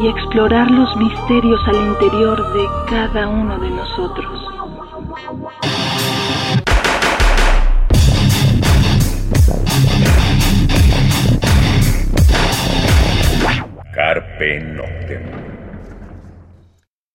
y 0.00 0.06
explorar 0.06 0.70
los 0.70 0.96
misterios 0.96 1.60
al 1.66 1.88
interior 1.88 2.52
de 2.52 2.64
cada 2.88 3.28
uno 3.28 3.58
de 3.58 3.70
nosotros. 3.70 4.44
Carpe 13.92 14.60
Noctem. 14.60 15.22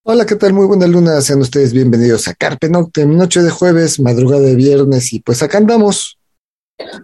Hola, 0.03 0.25
¿qué 0.25 0.35
tal? 0.35 0.51
Muy 0.51 0.65
buena 0.65 0.85
luna, 0.85 1.21
sean 1.21 1.39
ustedes 1.39 1.71
bienvenidos 1.71 2.27
a 2.27 2.33
Carpe 2.33 2.67
Noctem, 2.67 3.15
noche 3.15 3.41
de 3.41 3.49
jueves, 3.49 4.01
madrugada 4.01 4.41
de 4.41 4.55
viernes, 4.55 5.13
y 5.13 5.21
pues 5.21 5.41
acá 5.41 5.59
andamos. 5.59 6.17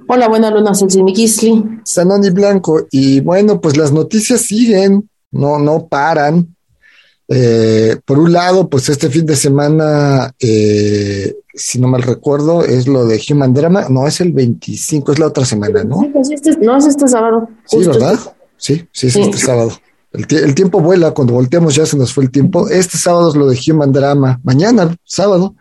Hola, 0.10 0.28
buena 0.28 0.52
luna. 0.52 0.74
Sanoni 0.74 2.30
Blanco, 2.32 2.88
y 2.92 3.22
bueno, 3.22 3.62
pues 3.62 3.78
las 3.78 3.94
noticias 3.94 4.42
siguen, 4.42 5.10
no, 5.32 5.60
no 5.60 5.88
paran. 5.88 6.56
Eh, 7.32 7.98
por 8.06 8.18
un 8.18 8.34
lado, 8.34 8.68
pues 8.70 8.90
este 8.90 9.10
fin 9.10 9.26
de 9.26 9.36
semana, 9.36 10.34
eh, 10.40 11.36
si 11.54 11.80
no 11.80 11.88
mal 11.88 12.02
recuerdo, 12.02 12.66
es 12.66 12.88
lo 12.88 13.06
de 13.06 13.22
Human 13.30 13.54
Drama. 13.54 13.88
No, 13.88 14.08
es 14.08 14.20
el 14.22 14.34
25, 14.34 15.12
es 15.12 15.20
la 15.20 15.28
otra 15.28 15.46
semana, 15.46 15.84
¿no? 15.84 16.10
Pues 16.12 16.32
este, 16.32 16.58
no, 16.58 16.76
es 16.76 16.88
este 16.88 17.08
sábado. 17.08 17.48
Sí, 17.66 17.78
¿verdad? 17.86 18.20
Sí, 18.58 18.84
sí, 18.92 19.08
es 19.08 19.16
este 19.16 19.38
sábado. 19.38 19.72
El, 20.12 20.26
el, 20.38 20.56
tiempo 20.56 20.80
vuela, 20.80 21.12
cuando 21.12 21.34
volteamos 21.34 21.76
ya 21.76 21.86
se 21.86 21.96
nos 21.96 22.12
fue 22.12 22.24
el 22.24 22.32
tiempo. 22.32 22.68
Este 22.68 22.98
sábado 22.98 23.30
es 23.30 23.36
lo 23.36 23.48
de 23.48 23.60
Human 23.68 23.92
Drama. 23.92 24.40
Mañana, 24.44 24.96
sábado, 25.04 25.54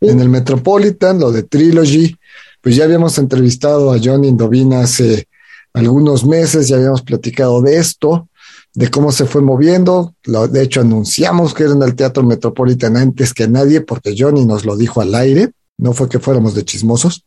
en 0.00 0.20
el 0.20 0.30
Metropolitan, 0.30 1.20
lo 1.20 1.32
de 1.32 1.42
Trilogy. 1.42 2.16
Pues 2.62 2.76
ya 2.76 2.84
habíamos 2.84 3.18
entrevistado 3.18 3.92
a 3.92 3.98
Johnny 4.02 4.28
Indovina 4.28 4.80
hace 4.80 5.28
algunos 5.74 6.26
meses, 6.26 6.68
ya 6.68 6.76
habíamos 6.76 7.02
platicado 7.02 7.60
de 7.60 7.76
esto 7.76 8.29
de 8.74 8.88
cómo 8.90 9.12
se 9.12 9.26
fue 9.26 9.42
moviendo. 9.42 10.14
de 10.24 10.62
hecho, 10.62 10.80
anunciamos 10.80 11.54
que 11.54 11.64
era 11.64 11.72
en 11.72 11.82
el 11.82 11.94
Teatro 11.94 12.22
Metropolitan 12.22 12.96
antes 12.96 13.34
que 13.34 13.48
nadie, 13.48 13.80
porque 13.80 14.14
Johnny 14.16 14.46
nos 14.46 14.64
lo 14.64 14.76
dijo 14.76 15.00
al 15.00 15.14
aire, 15.14 15.52
no 15.78 15.92
fue 15.92 16.08
que 16.08 16.18
fuéramos 16.18 16.54
de 16.54 16.64
chismosos. 16.64 17.24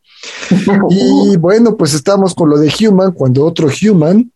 y 0.90 1.36
bueno, 1.36 1.76
pues 1.76 1.92
estamos 1.94 2.34
con 2.34 2.50
lo 2.50 2.58
de 2.58 2.72
Human, 2.80 3.12
cuando 3.12 3.44
otro 3.44 3.68
Human, 3.68 4.30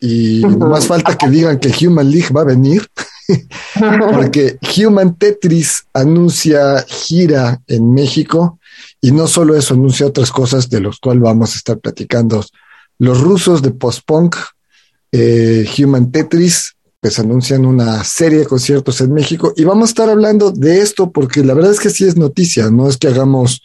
y 0.00 0.40
no 0.40 0.68
más 0.68 0.86
falta 0.86 1.16
que 1.16 1.28
digan 1.28 1.58
que 1.58 1.86
Human 1.86 2.10
League 2.10 2.32
va 2.34 2.42
a 2.42 2.44
venir, 2.44 2.86
porque 4.12 4.58
Human 4.76 5.16
Tetris 5.16 5.84
anuncia 5.92 6.84
gira 6.86 7.62
en 7.66 7.92
México, 7.92 8.58
y 9.00 9.12
no 9.12 9.26
solo 9.26 9.54
eso, 9.54 9.74
anuncia 9.74 10.06
otras 10.06 10.30
cosas 10.30 10.70
de 10.70 10.80
los 10.80 10.98
cuales 10.98 11.22
vamos 11.22 11.54
a 11.54 11.58
estar 11.58 11.78
platicando. 11.78 12.42
Los 12.98 13.20
rusos 13.20 13.60
de 13.60 13.70
post-punk 13.70 14.36
eh, 15.16 15.64
Human 15.78 16.10
Tetris, 16.10 16.74
pues 17.00 17.20
anuncian 17.20 17.64
una 17.64 18.02
serie 18.02 18.40
de 18.40 18.46
conciertos 18.46 19.00
en 19.00 19.14
México 19.14 19.52
y 19.56 19.62
vamos 19.62 19.88
a 19.88 19.92
estar 19.92 20.10
hablando 20.10 20.50
de 20.50 20.80
esto 20.80 21.12
porque 21.12 21.44
la 21.44 21.54
verdad 21.54 21.70
es 21.70 21.78
que 21.78 21.90
sí 21.90 22.04
es 22.04 22.16
noticia, 22.16 22.68
no 22.68 22.88
es 22.88 22.96
que 22.96 23.06
hagamos 23.06 23.62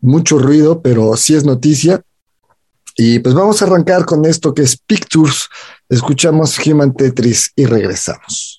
mucho 0.00 0.38
ruido, 0.38 0.80
pero 0.80 1.14
sí 1.18 1.34
es 1.34 1.44
noticia. 1.44 2.00
Y 2.96 3.18
pues 3.18 3.34
vamos 3.34 3.60
a 3.60 3.66
arrancar 3.66 4.06
con 4.06 4.24
esto 4.24 4.54
que 4.54 4.62
es 4.62 4.78
Pictures, 4.78 5.48
escuchamos 5.90 6.58
Human 6.66 6.94
Tetris 6.94 7.52
y 7.54 7.66
regresamos. 7.66 8.57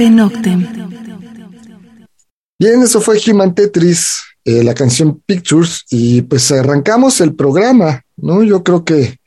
Carpe 0.00 0.10
Noctem. 0.10 0.66
Bien, 2.58 2.82
eso 2.82 3.02
fue 3.02 3.18
Human 3.30 3.54
Tetris, 3.54 4.22
eh, 4.46 4.64
la 4.64 4.72
canción 4.72 5.20
Pictures, 5.26 5.84
y 5.90 6.22
pues 6.22 6.50
arrancamos 6.52 7.20
el 7.20 7.34
programa, 7.34 8.00
¿no? 8.16 8.42
Yo 8.42 8.62
creo 8.62 8.82
que, 8.82 9.18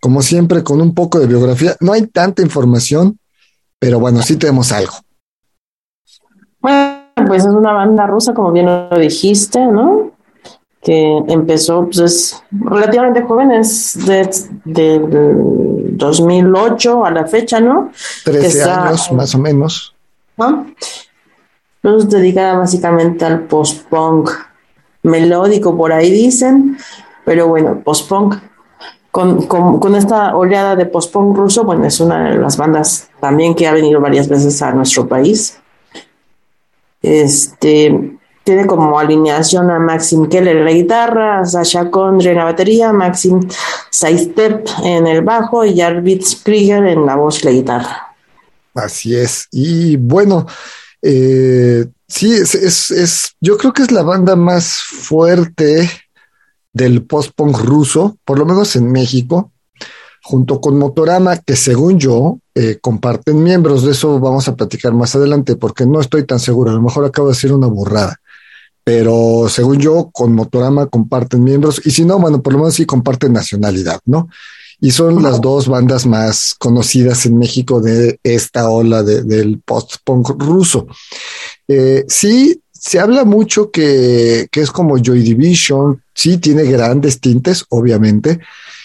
como 0.00 0.22
siempre, 0.22 0.64
con 0.64 0.80
un 0.80 0.94
poco 0.94 1.18
de 1.18 1.26
biografía, 1.26 1.76
no 1.80 1.92
hay 1.92 2.06
tanta 2.06 2.40
información, 2.40 3.18
pero 3.78 4.00
bueno, 4.00 4.22
sí 4.22 4.36
tenemos 4.36 4.72
algo. 4.72 4.94
Bueno, 6.60 7.02
pues 7.26 7.44
es 7.44 7.50
una 7.52 7.74
banda 7.74 8.06
rusa, 8.06 8.32
como 8.32 8.52
bien 8.52 8.66
lo 8.66 8.98
dijiste, 8.98 9.58
¿no? 9.66 10.12
Que 10.80 11.18
empezó, 11.28 11.84
pues 11.84 11.98
es 11.98 12.42
relativamente 12.50 13.22
joven, 13.22 13.50
es 13.50 13.98
de, 14.06 14.30
del 14.64 15.96
2008 15.98 17.04
a 17.04 17.10
la 17.10 17.26
fecha, 17.26 17.60
¿no? 17.60 17.90
13 18.24 18.62
años, 18.62 19.12
más 19.12 19.34
o 19.34 19.38
menos. 19.38 19.91
¿No? 20.36 20.66
Dedicada 21.82 22.58
básicamente 22.58 23.24
al 23.24 23.40
post-punk 23.42 24.30
melódico, 25.02 25.76
por 25.76 25.92
ahí 25.92 26.10
dicen, 26.10 26.78
pero 27.24 27.48
bueno, 27.48 27.80
post-punk. 27.82 28.36
Con, 29.10 29.46
con, 29.46 29.94
esta 29.94 30.34
oleada 30.34 30.74
de 30.74 30.86
post-punk 30.86 31.36
ruso, 31.36 31.64
bueno, 31.64 31.84
es 31.84 32.00
una 32.00 32.30
de 32.30 32.38
las 32.38 32.56
bandas 32.56 33.10
también 33.20 33.54
que 33.54 33.66
ha 33.66 33.74
venido 33.74 34.00
varias 34.00 34.26
veces 34.26 34.62
a 34.62 34.72
nuestro 34.72 35.06
país. 35.06 35.60
Este 37.02 38.16
tiene 38.44 38.66
como 38.66 38.98
alineación 38.98 39.70
a 39.70 39.78
Maxim 39.78 40.28
Keller 40.28 40.56
en 40.56 40.64
la 40.64 40.72
guitarra, 40.72 41.44
Sasha 41.44 41.90
Kondre 41.90 42.30
en 42.30 42.38
la 42.38 42.44
batería, 42.44 42.92
Maxim 42.92 43.40
Saistep 43.90 44.66
en 44.82 45.06
el 45.06 45.22
bajo 45.22 45.64
y 45.64 45.80
Arvid 45.80 46.24
Krieger 46.42 46.86
en 46.86 47.06
la 47.06 47.16
voz 47.16 47.42
y 47.42 47.44
la 47.44 47.50
guitarra. 47.52 48.11
Así 48.74 49.14
es. 49.14 49.48
Y 49.50 49.96
bueno, 49.96 50.46
eh, 51.02 51.86
sí, 52.08 52.32
es, 52.32 52.54
es, 52.54 52.90
es, 52.90 53.32
yo 53.40 53.56
creo 53.58 53.72
que 53.72 53.82
es 53.82 53.90
la 53.90 54.02
banda 54.02 54.36
más 54.36 54.76
fuerte 54.76 55.90
del 56.72 57.04
post-punk 57.04 57.58
ruso, 57.58 58.16
por 58.24 58.38
lo 58.38 58.46
menos 58.46 58.76
en 58.76 58.90
México, 58.90 59.52
junto 60.22 60.60
con 60.60 60.78
Motorama, 60.78 61.36
que 61.38 61.56
según 61.56 61.98
yo 61.98 62.38
eh, 62.54 62.78
comparten 62.80 63.42
miembros. 63.42 63.84
De 63.84 63.92
eso 63.92 64.18
vamos 64.20 64.48
a 64.48 64.56
platicar 64.56 64.92
más 64.94 65.14
adelante, 65.14 65.56
porque 65.56 65.84
no 65.84 66.00
estoy 66.00 66.24
tan 66.24 66.38
seguro. 66.38 66.70
A 66.70 66.74
lo 66.74 66.82
mejor 66.82 67.04
acabo 67.04 67.28
de 67.28 67.34
decir 67.34 67.52
una 67.52 67.66
burrada. 67.66 68.16
Pero 68.84 69.46
según 69.48 69.78
yo, 69.78 70.10
con 70.12 70.32
Motorama 70.32 70.86
comparten 70.86 71.44
miembros, 71.44 71.80
y 71.84 71.90
si 71.90 72.04
no, 72.04 72.18
bueno, 72.18 72.42
por 72.42 72.52
lo 72.52 72.60
menos 72.60 72.74
sí 72.74 72.84
comparten 72.84 73.32
nacionalidad, 73.32 74.00
¿no? 74.06 74.28
Y 74.84 74.90
son 74.90 75.22
las 75.22 75.40
dos 75.40 75.68
bandas 75.68 76.06
más 76.06 76.56
conocidas 76.58 77.24
en 77.24 77.38
México 77.38 77.80
de 77.80 78.18
esta 78.24 78.68
ola 78.68 79.04
de, 79.04 79.22
del 79.22 79.60
post-punk 79.60 80.30
ruso. 80.42 80.88
Eh, 81.68 82.04
sí, 82.08 82.60
se 82.72 82.98
habla 82.98 83.24
mucho 83.24 83.70
que, 83.70 84.48
que, 84.50 84.60
es 84.60 84.72
como 84.72 84.98
Joy 84.98 85.22
Division, 85.22 86.02
sí 86.12 86.38
tiene 86.38 86.64
grandes 86.64 87.20
tintes, 87.20 87.64
obviamente, 87.68 88.40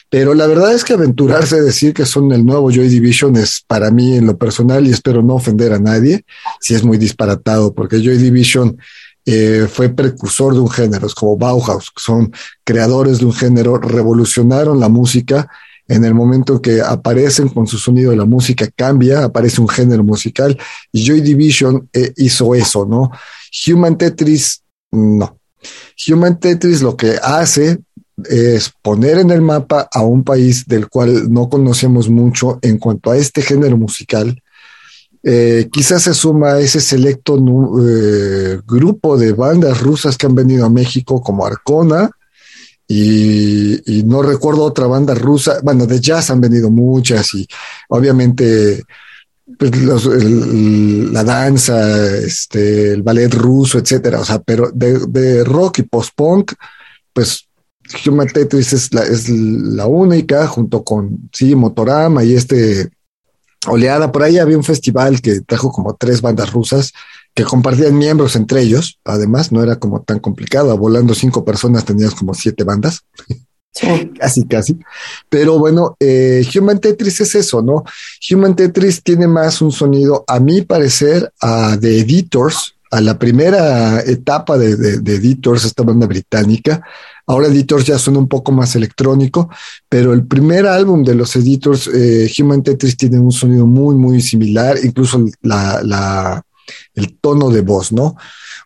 pero 0.08 0.36
la 0.36 0.46
verdad 0.46 0.76
es 0.76 0.84
que 0.84 0.94
aventurarse 0.94 1.56
a 1.56 1.62
decir 1.62 1.96
que 1.96 2.06
son 2.06 2.32
el 2.32 2.46
nuevo 2.46 2.70
Joy 2.70 2.90
Division 2.90 3.36
es 3.36 3.64
para 3.66 3.90
mí 3.90 4.18
en 4.18 4.28
lo 4.28 4.38
personal, 4.38 4.86
y 4.86 4.92
espero 4.92 5.24
no 5.24 5.34
ofender 5.34 5.74
a 5.74 5.80
nadie, 5.80 6.26
si 6.62 6.76
es 6.76 6.84
muy 6.84 7.00
disparatado, 7.00 7.74
porque 7.74 8.04
Joy 8.04 8.18
Division 8.18 8.78
eh, 9.26 9.68
fue 9.70 9.90
precursor 9.90 10.54
de 10.54 10.60
un 10.60 10.70
género, 10.70 11.08
es 11.08 11.16
como 11.16 11.38
Bauhaus, 11.38 11.92
son 11.98 12.32
creadores 12.64 13.18
de 13.18 13.26
un 13.26 13.34
género, 13.34 13.80
revolucionaron 13.80 14.80
la 14.80 14.90
música 14.90 15.50
en 15.88 16.04
el 16.04 16.14
momento 16.14 16.62
que 16.62 16.82
aparecen 16.82 17.50
con 17.50 17.68
su 17.68 17.78
sonido 17.78 18.16
la 18.16 18.26
música 18.26 18.68
cambia, 18.76 19.24
aparece 19.24 19.62
un 19.62 19.70
género 19.70 20.04
musical 20.04 20.58
Joy 20.94 21.22
Division 21.22 21.90
eh, 21.94 22.14
hizo 22.18 22.54
eso, 22.56 22.86
¿no? 22.86 23.12
Human 23.68 23.98
Tetris, 23.98 24.64
no. 24.92 25.40
Human 26.08 26.40
Tetris 26.40 26.82
lo 26.82 26.96
que 26.96 27.18
hace 27.22 27.80
es 28.30 28.72
poner 28.82 29.20
en 29.20 29.32
el 29.32 29.42
mapa 29.42 29.88
a 29.92 30.02
un 30.02 30.24
país 30.24 30.66
del 30.66 30.88
cual 30.90 31.32
no 31.32 31.50
conocemos 31.50 32.10
mucho 32.10 32.60
en 32.62 32.78
cuanto 32.78 33.12
a 33.12 33.18
este 33.18 33.42
género 33.42 33.78
musical. 33.78 34.42
Eh, 35.24 35.70
quizás 35.72 36.04
se 36.04 36.14
suma 36.14 36.54
a 36.54 36.60
ese 36.60 36.80
selecto 36.80 37.38
eh, 37.38 38.60
grupo 38.66 39.18
de 39.18 39.34
bandas 39.34 39.82
rusas 39.82 40.18
que 40.18 40.26
han 40.26 40.36
venido 40.36 40.66
a 40.66 40.70
México 40.70 41.22
como 41.22 41.46
Arcona, 41.46 42.10
y, 42.88 44.04
no 44.06 44.22
recuerdo 44.22 44.64
otra 44.64 44.88
banda 44.88 45.14
rusa, 45.14 45.60
bueno, 45.64 45.86
de 45.86 46.00
jazz 46.00 46.30
han 46.30 46.40
venido 46.40 46.70
muchas 46.70 47.34
y 47.34 47.46
obviamente 47.90 48.84
pues, 49.58 49.72
la 49.84 51.24
danza, 51.24 52.16
este, 52.18 52.94
el 52.94 53.04
ballet 53.04 53.34
ruso, 53.34 53.80
etcétera, 53.80 54.22
o 54.22 54.26
sea, 54.26 54.40
pero 54.40 54.72
de, 54.74 55.00
de 55.08 55.44
rock 55.44 55.80
y 55.80 55.84
post-punk, 55.84 56.54
pues 57.12 57.48
Human 58.06 58.28
Tetris 58.28 58.74
es 58.74 58.94
la, 58.94 59.04
es 59.04 59.30
la 59.30 59.88
única, 59.88 60.48
junto 60.48 60.84
con, 60.84 61.30
sí, 61.34 61.56
Motorama 61.56 62.24
y 62.24 62.36
este 62.36 62.90
oleada, 63.66 64.12
por 64.12 64.24
ahí 64.24 64.38
había 64.38 64.58
un 64.58 64.64
festival 64.64 65.22
que 65.22 65.42
trajo 65.42 65.72
como 65.72 65.96
tres 65.96 66.22
bandas 66.22 66.52
rusas, 66.52 66.94
que 67.38 67.44
compartían 67.44 67.96
miembros 67.96 68.36
entre 68.36 68.64
ellos, 68.64 69.00
además, 69.06 69.52
no 69.52 69.62
era 69.62 69.76
como 69.76 70.02
tan 70.02 70.18
complicado, 70.18 70.76
volando 70.76 71.14
cinco 71.14 71.46
personas 71.46 71.86
tenías 71.86 72.16
como 72.16 72.34
siete 72.34 72.64
bandas. 72.64 73.04
Sí. 73.72 74.12
casi, 74.20 74.48
casi. 74.48 74.80
Pero 75.30 75.60
bueno, 75.60 75.96
eh, 76.00 76.44
Human 76.56 76.80
Tetris 76.80 77.22
es 77.22 77.36
eso, 77.36 77.62
¿no? 77.62 77.84
Human 78.32 78.56
Tetris 78.56 79.04
tiene 79.04 79.28
más 79.28 79.62
un 79.62 79.72
sonido, 79.72 80.26
a 80.28 80.40
mi 80.40 80.64
parecer, 80.64 81.32
a 81.40 81.78
de 81.78 82.00
Editors, 82.00 82.74
a 82.90 83.02
la 83.02 83.20
primera 83.20 84.00
etapa 84.02 84.58
de, 84.58 84.76
de, 84.76 84.98
de, 84.98 85.16
Editors, 85.18 85.64
esta 85.64 85.84
banda 85.84 86.08
británica. 86.08 86.82
Ahora 87.28 87.50
Editors 87.50 87.86
ya 87.86 88.00
suena 88.00 88.18
un 88.18 88.28
poco 88.28 88.52
más 88.52 88.76
electrónico, 88.76 89.52
pero 89.88 90.12
el 90.12 90.26
primer 90.26 90.66
álbum 90.66 91.04
de 91.04 91.14
los 91.14 91.36
Editors, 91.36 91.88
eh, 91.94 92.32
Human 92.40 92.64
Tetris, 92.64 92.98
tiene 92.98 93.20
un 93.20 93.32
sonido 93.32 93.68
muy, 93.68 93.94
muy 93.94 94.24
similar, 94.24 94.80
incluso 94.84 95.24
la, 95.44 95.84
la 95.84 96.44
el 96.94 97.18
tono 97.20 97.50
de 97.50 97.62
voz, 97.62 97.92
¿no? 97.92 98.16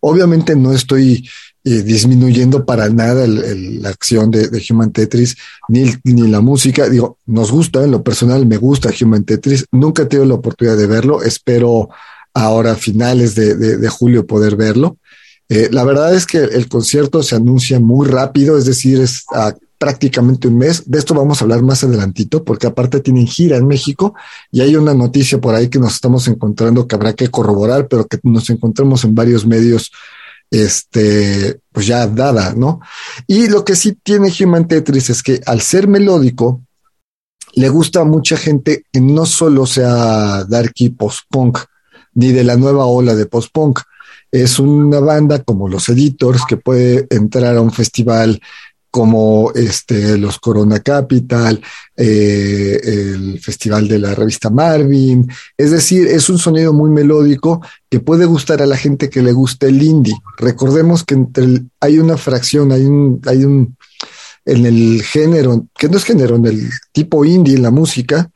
Obviamente 0.01 0.55
no 0.55 0.73
estoy 0.73 1.27
eh, 1.63 1.83
disminuyendo 1.83 2.65
para 2.65 2.89
nada 2.89 3.27
la 3.27 3.89
acción 3.89 4.31
de, 4.31 4.49
Human 4.69 4.91
Tetris, 4.91 5.37
ni, 5.67 5.93
ni, 6.03 6.27
la 6.27 6.41
música. 6.41 6.89
Digo, 6.89 7.17
nos 7.27 7.51
gusta, 7.51 7.83
en 7.83 7.91
lo 7.91 8.03
personal 8.03 8.45
me 8.45 8.57
gusta 8.57 8.89
Human 8.99 9.23
Tetris. 9.23 9.65
Nunca 9.71 10.03
he 10.03 10.05
tenido 10.07 10.27
la 10.27 10.35
oportunidad 10.35 10.77
de 10.77 10.87
verlo. 10.87 11.21
Espero 11.21 11.89
ahora 12.33 12.71
a 12.71 12.75
finales 12.75 13.35
de, 13.35 13.55
de, 13.55 13.77
de 13.77 13.89
julio 13.89 14.25
poder 14.25 14.55
verlo. 14.55 14.97
Eh, 15.49 15.67
la 15.69 15.83
verdad 15.83 16.15
es 16.15 16.25
que 16.25 16.37
el 16.37 16.69
concierto 16.69 17.21
se 17.23 17.35
anuncia 17.35 17.77
muy 17.77 18.07
rápido, 18.07 18.57
es 18.57 18.63
decir, 18.63 19.01
es 19.01 19.25
a 19.33 19.53
prácticamente 19.81 20.47
un 20.47 20.59
mes. 20.59 20.83
De 20.85 20.99
esto 20.99 21.15
vamos 21.15 21.41
a 21.41 21.45
hablar 21.45 21.63
más 21.63 21.83
adelantito, 21.83 22.43
porque 22.43 22.67
aparte 22.67 22.99
tienen 22.99 23.25
gira 23.25 23.57
en 23.57 23.65
México 23.65 24.13
y 24.51 24.61
hay 24.61 24.75
una 24.75 24.93
noticia 24.93 25.41
por 25.41 25.55
ahí 25.55 25.69
que 25.69 25.79
nos 25.79 25.95
estamos 25.95 26.27
encontrando 26.27 26.87
que 26.87 26.93
habrá 26.93 27.13
que 27.13 27.29
corroborar, 27.29 27.87
pero 27.87 28.05
que 28.05 28.19
nos 28.21 28.47
encontramos 28.51 29.03
en 29.05 29.15
varios 29.15 29.43
medios, 29.43 29.91
este, 30.51 31.61
pues 31.71 31.87
ya 31.87 32.05
dada, 32.05 32.53
¿no? 32.55 32.79
Y 33.25 33.47
lo 33.47 33.65
que 33.65 33.75
sí 33.75 33.97
tiene 34.03 34.31
Human 34.39 34.67
Tetris 34.67 35.09
es 35.09 35.23
que 35.23 35.41
al 35.47 35.61
ser 35.61 35.87
melódico, 35.87 36.61
le 37.55 37.67
gusta 37.69 38.01
a 38.01 38.05
mucha 38.05 38.37
gente 38.37 38.83
que 38.93 39.01
no 39.01 39.25
solo 39.25 39.65
sea 39.65 40.43
darky 40.43 40.89
post-punk, 40.89 41.57
ni 42.13 42.31
de 42.31 42.43
la 42.43 42.55
nueva 42.55 42.85
ola 42.85 43.15
de 43.15 43.25
post-punk. 43.25 43.79
Es 44.31 44.59
una 44.59 44.99
banda 44.99 45.43
como 45.43 45.67
los 45.67 45.89
Editors 45.89 46.43
que 46.47 46.57
puede 46.57 47.07
entrar 47.09 47.57
a 47.57 47.61
un 47.61 47.71
festival 47.71 48.39
como 48.91 49.53
este, 49.55 50.17
los 50.17 50.37
Corona 50.37 50.81
Capital, 50.81 51.61
eh, 51.95 52.79
el 52.83 53.39
Festival 53.39 53.87
de 53.87 53.99
la 53.99 54.13
revista 54.13 54.49
Marvin. 54.49 55.31
Es 55.57 55.71
decir, 55.71 56.07
es 56.07 56.29
un 56.29 56.37
sonido 56.37 56.73
muy 56.73 56.89
melódico 56.89 57.61
que 57.89 58.01
puede 58.01 58.25
gustar 58.25 58.61
a 58.61 58.65
la 58.65 58.75
gente 58.75 59.09
que 59.09 59.21
le 59.21 59.31
guste 59.31 59.67
el 59.67 59.81
indie. 59.81 60.15
Recordemos 60.37 61.05
que 61.05 61.15
entre 61.15 61.63
hay 61.79 61.99
una 61.99 62.17
fracción, 62.17 62.73
hay 62.73 62.83
un, 62.85 63.21
hay 63.25 63.45
un, 63.45 63.77
en 64.45 64.65
el 64.65 65.01
género, 65.03 65.67
que 65.77 65.87
no 65.87 65.97
es 65.97 66.03
género, 66.03 66.35
en 66.35 66.45
el 66.45 66.69
tipo 66.91 67.23
indie, 67.23 67.55
en 67.55 67.63
la 67.63 67.71
música, 67.71 68.29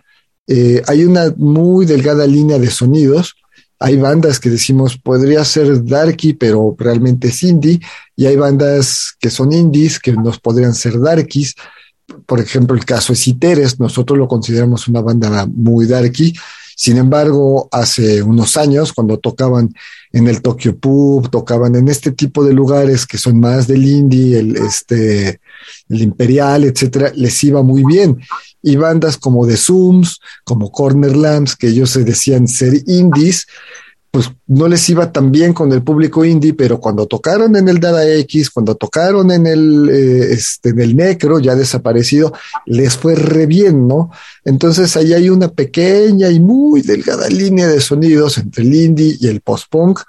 eh, 0.48 0.82
hay 0.88 1.04
una 1.04 1.34
muy 1.36 1.86
delgada 1.86 2.26
línea 2.26 2.60
de 2.60 2.70
sonidos 2.72 3.36
hay 3.80 3.98
bandas 3.98 4.40
que 4.40 4.50
decimos 4.50 4.98
podría 4.98 5.44
ser 5.44 5.84
darky, 5.84 6.34
pero 6.34 6.76
realmente 6.78 7.28
es 7.28 7.44
indie, 7.44 7.80
y 8.16 8.26
hay 8.26 8.36
bandas 8.36 9.16
que 9.20 9.30
son 9.30 9.52
indies 9.52 10.00
que 10.00 10.14
nos 10.14 10.40
podrían 10.40 10.74
ser 10.74 11.00
darkies. 11.00 11.56
Por 12.26 12.40
ejemplo, 12.40 12.76
el 12.76 12.86
caso 12.86 13.14
es 13.14 13.28
Iteres, 13.28 13.80
nosotros 13.80 14.18
lo 14.18 14.28
consideramos 14.28 14.88
una 14.88 15.02
banda 15.02 15.48
muy 15.48 15.88
darky. 15.88 16.34
Sin 16.76 16.98
embargo, 16.98 17.70
hace 17.72 18.22
unos 18.22 18.58
años, 18.58 18.92
cuando 18.92 19.18
tocaban 19.18 19.74
en 20.12 20.28
el 20.28 20.42
Tokyo 20.42 20.78
Pub, 20.78 21.30
tocaban 21.30 21.76
en 21.76 21.88
este 21.88 22.12
tipo 22.12 22.44
de 22.44 22.54
lugares 22.54 23.06
que 23.06 23.18
son 23.18 23.40
más 23.40 23.68
del 23.68 23.86
indie, 23.86 24.40
el, 24.40 24.58
este, 24.58 25.40
el 25.90 26.02
Imperial, 26.02 26.66
etcétera, 26.66 27.12
les 27.16 27.42
iba 27.46 27.64
muy 27.64 27.84
bien. 27.86 28.20
Y 28.62 28.76
bandas 28.76 29.18
como 29.18 29.48
The 29.48 29.56
Zooms, 29.56 30.20
como 30.44 30.72
Corner 30.72 31.16
Lamps, 31.16 31.56
que 31.56 31.68
ellos 31.68 31.92
se 31.92 32.04
decían 32.04 32.48
ser 32.48 32.74
indies, 32.88 33.48
pues 34.16 34.32
no 34.48 34.70
les 34.70 34.90
iba 34.90 35.12
tan 35.12 35.30
bien 35.30 35.52
con 35.52 35.74
el 35.74 35.84
público 35.84 36.24
indie, 36.24 36.54
pero 36.54 36.80
cuando 36.80 37.06
tocaron 37.06 37.54
en 37.58 37.68
el 37.68 37.82
Dada 37.82 38.10
X, 38.10 38.50
cuando 38.50 38.76
tocaron 38.76 39.30
en 39.30 39.46
el, 39.46 39.90
eh, 39.92 40.32
este, 40.32 40.70
en 40.70 40.80
el 40.80 40.96
Necro, 40.96 41.38
ya 41.40 41.54
desaparecido, 41.54 42.32
les 42.66 42.96
fue 42.96 43.16
re 43.16 43.46
bien, 43.46 43.90
¿no? 43.90 44.12
Entonces 44.46 44.96
ahí 44.96 45.12
hay 45.12 45.30
una 45.30 45.50
pequeña 45.50 46.30
y 46.30 46.40
muy 46.40 46.82
delgada 46.82 47.28
línea 47.28 47.68
de 47.68 47.82
sonidos 47.82 48.38
entre 48.38 48.64
el 48.64 48.74
indie 48.74 49.18
y 49.20 49.28
el 49.28 49.42
post-punk, 49.42 50.00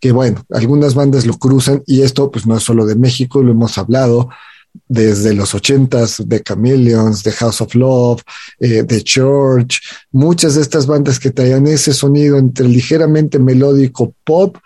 que 0.00 0.10
bueno, 0.10 0.44
algunas 0.50 0.96
bandas 0.96 1.24
lo 1.24 1.38
cruzan 1.38 1.84
y 1.86 2.02
esto 2.02 2.32
pues 2.32 2.44
no 2.48 2.56
es 2.56 2.64
solo 2.64 2.84
de 2.84 2.96
México, 2.96 3.44
lo 3.44 3.52
hemos 3.52 3.78
hablado, 3.78 4.28
desde 4.88 5.34
los 5.34 5.54
ochentas 5.54 6.22
de 6.26 6.42
Chameleons, 6.42 7.22
de 7.22 7.32
House 7.32 7.60
of 7.60 7.74
Love, 7.74 8.22
eh, 8.58 8.82
de 8.82 9.02
Church, 9.02 9.80
muchas 10.10 10.54
de 10.54 10.62
estas 10.62 10.86
bandas 10.86 11.18
que 11.18 11.30
traían 11.30 11.66
ese 11.66 11.92
sonido 11.94 12.38
entre 12.38 12.68
ligeramente 12.68 13.38
melódico 13.38 14.14
pop, 14.24 14.58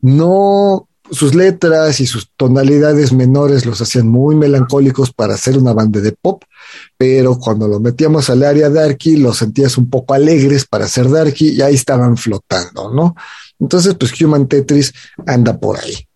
no 0.00 0.88
sus 1.10 1.34
letras 1.34 2.00
y 2.00 2.06
sus 2.06 2.30
tonalidades 2.36 3.12
menores 3.12 3.66
los 3.66 3.80
hacían 3.82 4.08
muy 4.08 4.34
melancólicos 4.34 5.12
para 5.12 5.34
hacer 5.34 5.58
una 5.58 5.74
banda 5.74 6.00
de 6.00 6.12
pop, 6.12 6.42
pero 6.96 7.38
cuando 7.38 7.68
lo 7.68 7.80
metíamos 7.80 8.30
al 8.30 8.42
área 8.42 8.70
darky 8.70 9.16
los 9.16 9.36
sentías 9.36 9.76
un 9.76 9.90
poco 9.90 10.14
alegres 10.14 10.64
para 10.64 10.88
ser 10.88 11.10
darky 11.10 11.50
y 11.50 11.60
ahí 11.60 11.74
estaban 11.74 12.16
flotando, 12.16 12.92
¿no? 12.94 13.14
Entonces, 13.60 13.94
pues 13.94 14.18
Human 14.20 14.48
Tetris 14.48 14.92
anda 15.26 15.58
por 15.58 15.78
ahí. 15.78 16.08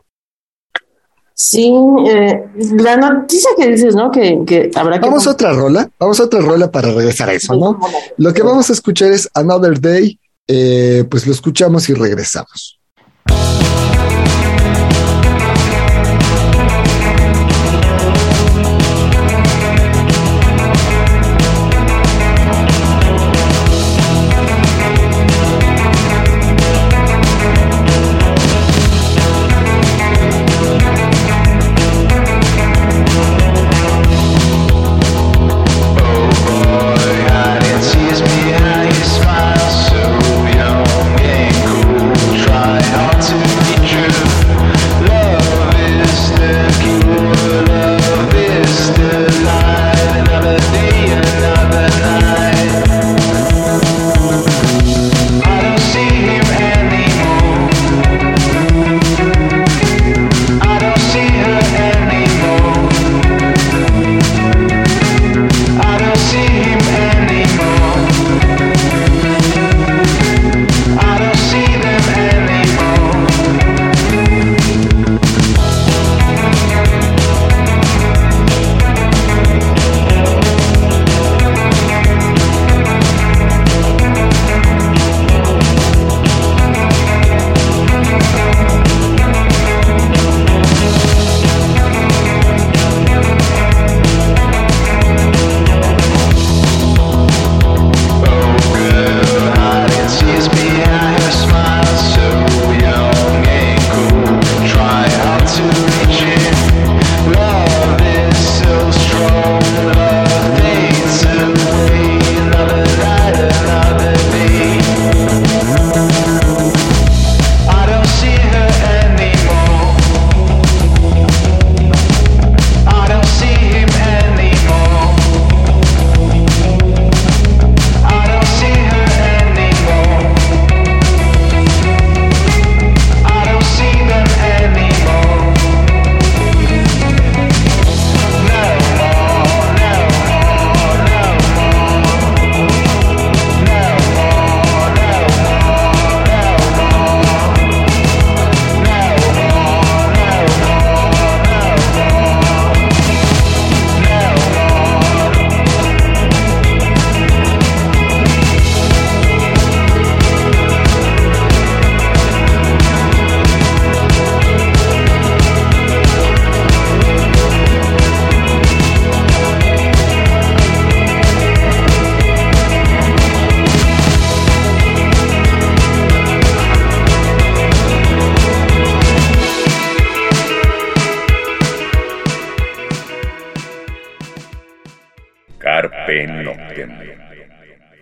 Sí, 1.38 1.70
eh, 2.08 2.46
la 2.76 2.96
noticia 2.96 3.50
que 3.58 3.68
dices, 3.68 3.94
¿no? 3.94 4.10
Que, 4.10 4.40
que 4.46 4.70
habrá 4.74 4.98
que... 4.98 5.06
Vamos 5.06 5.26
a 5.26 5.32
otra 5.32 5.52
rola, 5.52 5.86
vamos 6.00 6.18
a 6.18 6.24
otra 6.24 6.40
rola 6.40 6.70
para 6.70 6.90
regresar 6.90 7.28
a 7.28 7.34
eso, 7.34 7.54
¿no? 7.54 7.78
Lo 8.16 8.32
que 8.32 8.42
vamos 8.42 8.70
a 8.70 8.72
escuchar 8.72 9.12
es 9.12 9.28
Another 9.34 9.78
Day, 9.78 10.18
eh, 10.48 11.04
pues 11.10 11.26
lo 11.26 11.34
escuchamos 11.34 11.90
y 11.90 11.92
regresamos. 11.92 12.75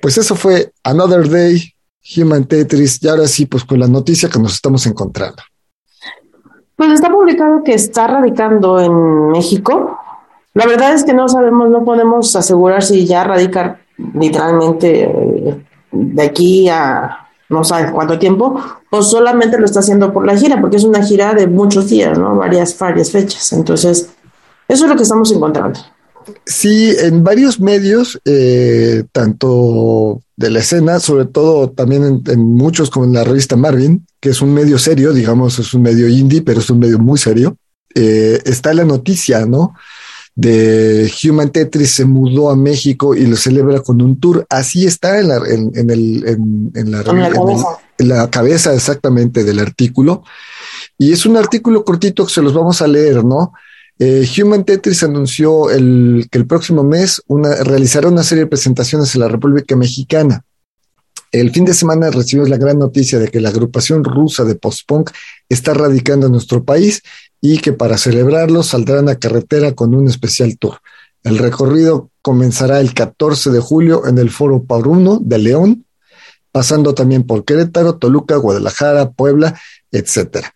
Pues 0.04 0.18
eso 0.18 0.36
fue 0.36 0.70
Another 0.82 1.26
Day, 1.30 1.62
Human 2.14 2.44
Tetris, 2.44 3.02
y 3.02 3.08
ahora 3.08 3.26
sí, 3.26 3.46
pues 3.46 3.64
con 3.64 3.80
la 3.80 3.88
noticia 3.88 4.28
que 4.28 4.38
nos 4.38 4.52
estamos 4.52 4.86
encontrando. 4.86 5.42
Pues 6.76 6.92
está 6.92 7.10
publicado 7.10 7.62
que 7.64 7.72
está 7.72 8.06
radicando 8.06 8.78
en 8.78 9.30
México. 9.30 9.98
La 10.52 10.66
verdad 10.66 10.92
es 10.92 11.04
que 11.04 11.14
no 11.14 11.26
sabemos, 11.26 11.70
no 11.70 11.86
podemos 11.86 12.36
asegurar 12.36 12.82
si 12.82 13.06
ya 13.06 13.24
radica 13.24 13.80
literalmente 13.96 15.04
eh, 15.04 15.64
de 15.90 16.22
aquí 16.22 16.68
a 16.68 17.30
no 17.48 17.64
sabe 17.64 17.90
cuánto 17.90 18.18
tiempo, 18.18 18.60
o 18.90 19.02
solamente 19.02 19.58
lo 19.58 19.64
está 19.64 19.80
haciendo 19.80 20.12
por 20.12 20.26
la 20.26 20.36
gira, 20.36 20.60
porque 20.60 20.76
es 20.76 20.84
una 20.84 21.02
gira 21.02 21.32
de 21.32 21.46
muchos 21.46 21.88
días, 21.88 22.18
¿no? 22.18 22.36
Varias, 22.36 22.78
varias 22.78 23.10
fechas. 23.10 23.54
Entonces, 23.54 24.10
eso 24.68 24.84
es 24.84 24.90
lo 24.90 24.96
que 24.96 25.04
estamos 25.04 25.32
encontrando. 25.32 25.80
Sí, 26.46 26.94
en 26.98 27.24
varios 27.24 27.60
medios, 27.60 28.20
eh, 28.24 29.04
tanto 29.12 30.22
de 30.36 30.50
la 30.50 30.60
escena, 30.60 31.00
sobre 31.00 31.26
todo 31.26 31.70
también 31.70 32.22
en, 32.26 32.40
muchos 32.40 32.90
como 32.90 33.04
en 33.04 33.12
la 33.12 33.24
revista 33.24 33.56
Marvin, 33.56 34.06
que 34.20 34.30
es 34.30 34.40
un 34.40 34.52
medio 34.52 34.78
serio, 34.78 35.12
digamos, 35.12 35.58
es 35.58 35.74
un 35.74 35.82
medio 35.82 36.08
indie, 36.08 36.42
pero 36.42 36.60
es 36.60 36.70
un 36.70 36.78
medio 36.78 36.98
muy 36.98 37.18
serio, 37.18 37.56
eh, 37.94 38.40
está 38.44 38.74
la 38.74 38.84
noticia, 38.84 39.46
¿no? 39.46 39.74
De 40.34 41.12
Human 41.22 41.50
Tetris 41.50 41.92
se 41.92 42.04
mudó 42.04 42.50
a 42.50 42.56
México 42.56 43.14
y 43.14 43.24
lo 43.26 43.36
celebra 43.36 43.80
con 43.80 44.02
un 44.02 44.18
tour. 44.18 44.44
Así 44.48 44.84
está 44.84 45.20
en 45.20 45.28
la, 45.28 45.36
en, 45.36 45.90
el, 45.90 46.24
en, 46.74 46.90
la, 46.90 47.04
en 47.98 48.08
la 48.08 48.28
cabeza 48.30 48.74
exactamente 48.74 49.44
del 49.44 49.60
artículo. 49.60 50.24
Y 50.98 51.12
es 51.12 51.24
un 51.24 51.36
artículo 51.36 51.84
cortito 51.84 52.26
que 52.26 52.32
se 52.32 52.42
los 52.42 52.52
vamos 52.52 52.82
a 52.82 52.88
leer, 52.88 53.24
¿no? 53.24 53.52
Eh, 53.98 54.26
Human 54.38 54.64
Tetris 54.64 55.04
anunció 55.04 55.66
que 55.66 56.38
el 56.38 56.46
próximo 56.46 56.82
mes 56.82 57.22
realizará 57.28 58.08
una 58.08 58.24
serie 58.24 58.44
de 58.44 58.50
presentaciones 58.50 59.14
en 59.14 59.20
la 59.20 59.28
República 59.28 59.76
Mexicana. 59.76 60.44
el 61.30 61.50
fin 61.50 61.64
de 61.64 61.74
semana 61.74 62.10
recibimos 62.10 62.48
la 62.48 62.56
gran 62.56 62.78
noticia 62.78 63.18
de 63.18 63.28
que 63.28 63.40
la 63.40 63.48
agrupación 63.48 64.04
rusa 64.04 64.44
de 64.44 64.54
post-punk 64.54 65.10
está 65.48 65.74
radicando 65.74 66.26
en 66.26 66.32
nuestro 66.32 66.64
país 66.64 67.02
y 67.40 67.58
que 67.58 67.72
para 67.72 67.98
celebrarlo 67.98 68.62
saldrán 68.62 69.08
a 69.08 69.18
carretera 69.18 69.72
con 69.72 69.94
un 69.94 70.08
especial 70.08 70.56
tour. 70.58 70.78
El 71.24 71.38
recorrido 71.38 72.10
comenzará 72.22 72.80
el 72.80 72.94
14 72.94 73.50
de 73.50 73.60
julio 73.60 74.06
en 74.06 74.18
el 74.18 74.30
Foro 74.30 74.62
Pauruno 74.62 75.18
de 75.20 75.38
León, 75.38 75.86
pasando 76.52 76.94
también 76.94 77.24
por 77.24 77.44
Querétaro, 77.44 77.96
Toluca, 77.96 78.36
Guadalajara, 78.36 79.10
Puebla, 79.10 79.58
etcétera. 79.90 80.54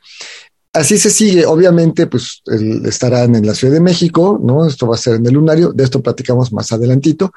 Así 0.78 0.96
se 0.96 1.10
sigue, 1.10 1.44
obviamente, 1.44 2.06
pues 2.06 2.40
estarán 2.84 3.34
en 3.34 3.44
la 3.44 3.54
Ciudad 3.54 3.74
de 3.74 3.80
México, 3.80 4.40
¿no? 4.40 4.64
Esto 4.64 4.86
va 4.86 4.94
a 4.94 4.98
ser 4.98 5.16
en 5.16 5.26
el 5.26 5.34
lunario, 5.34 5.72
de 5.72 5.82
esto 5.82 6.00
platicamos 6.00 6.52
más 6.52 6.70
adelantito, 6.70 7.32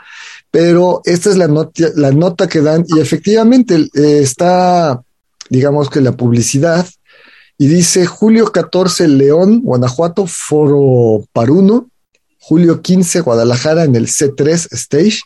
pero 0.51 1.01
esta 1.05 1.31
es 1.31 1.37
la, 1.37 1.47
nota, 1.47 1.87
la 1.95 2.11
nota 2.11 2.47
que 2.47 2.61
dan. 2.61 2.85
Y 2.87 2.99
efectivamente 2.99 3.89
eh, 3.95 4.19
está, 4.21 5.01
digamos 5.49 5.89
que 5.89 6.01
la 6.01 6.11
publicidad, 6.11 6.87
y 7.57 7.65
dice 7.65 8.05
julio 8.05 8.51
14 8.51 9.07
León, 9.07 9.61
Guanajuato, 9.63 10.27
Foro 10.27 11.25
Paruno, 11.33 11.89
julio 12.39 12.81
15 12.83 13.21
Guadalajara 13.21 13.85
en 13.85 13.95
el 13.95 14.05
C3 14.05 14.67
Stage, 14.71 15.21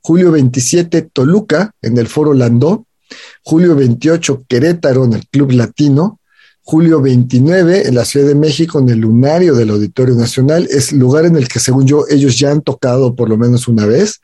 julio 0.00 0.30
27 0.30 1.02
Toluca 1.12 1.72
en 1.82 1.98
el 1.98 2.06
Foro 2.06 2.32
Landó, 2.32 2.86
julio 3.42 3.74
28 3.74 4.44
Querétaro 4.48 5.04
en 5.04 5.14
el 5.14 5.26
Club 5.26 5.50
Latino, 5.50 6.20
julio 6.66 7.00
29 7.00 7.86
en 7.86 7.94
la 7.94 8.04
Ciudad 8.04 8.26
de 8.26 8.34
México 8.34 8.80
en 8.80 8.88
el 8.88 8.98
Lunario 8.98 9.54
del 9.54 9.70
Auditorio 9.70 10.16
Nacional, 10.16 10.66
es 10.68 10.90
lugar 10.92 11.24
en 11.24 11.36
el 11.36 11.46
que 11.46 11.60
según 11.60 11.86
yo 11.86 12.06
ellos 12.10 12.36
ya 12.40 12.50
han 12.50 12.60
tocado 12.60 13.14
por 13.14 13.28
lo 13.28 13.36
menos 13.36 13.68
una 13.68 13.86
vez, 13.86 14.20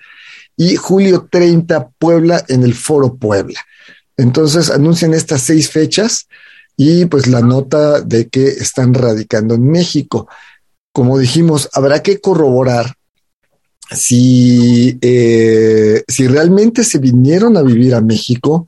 y 0.56 0.74
julio 0.74 1.28
30 1.30 1.90
Puebla 2.00 2.44
en 2.48 2.64
el 2.64 2.74
Foro 2.74 3.14
Puebla. 3.14 3.60
Entonces 4.16 4.70
anuncian 4.70 5.14
estas 5.14 5.42
seis 5.42 5.70
fechas 5.70 6.26
y 6.76 7.04
pues 7.04 7.28
la 7.28 7.42
nota 7.42 8.00
de 8.00 8.26
que 8.26 8.48
están 8.48 8.92
radicando 8.92 9.54
en 9.54 9.70
México. 9.70 10.26
Como 10.92 11.20
dijimos, 11.20 11.68
habrá 11.72 12.02
que 12.02 12.20
corroborar 12.20 12.92
si, 13.88 14.98
eh, 15.00 16.02
si 16.08 16.26
realmente 16.26 16.82
se 16.82 16.98
vinieron 16.98 17.56
a 17.56 17.62
vivir 17.62 17.94
a 17.94 18.00
México 18.00 18.66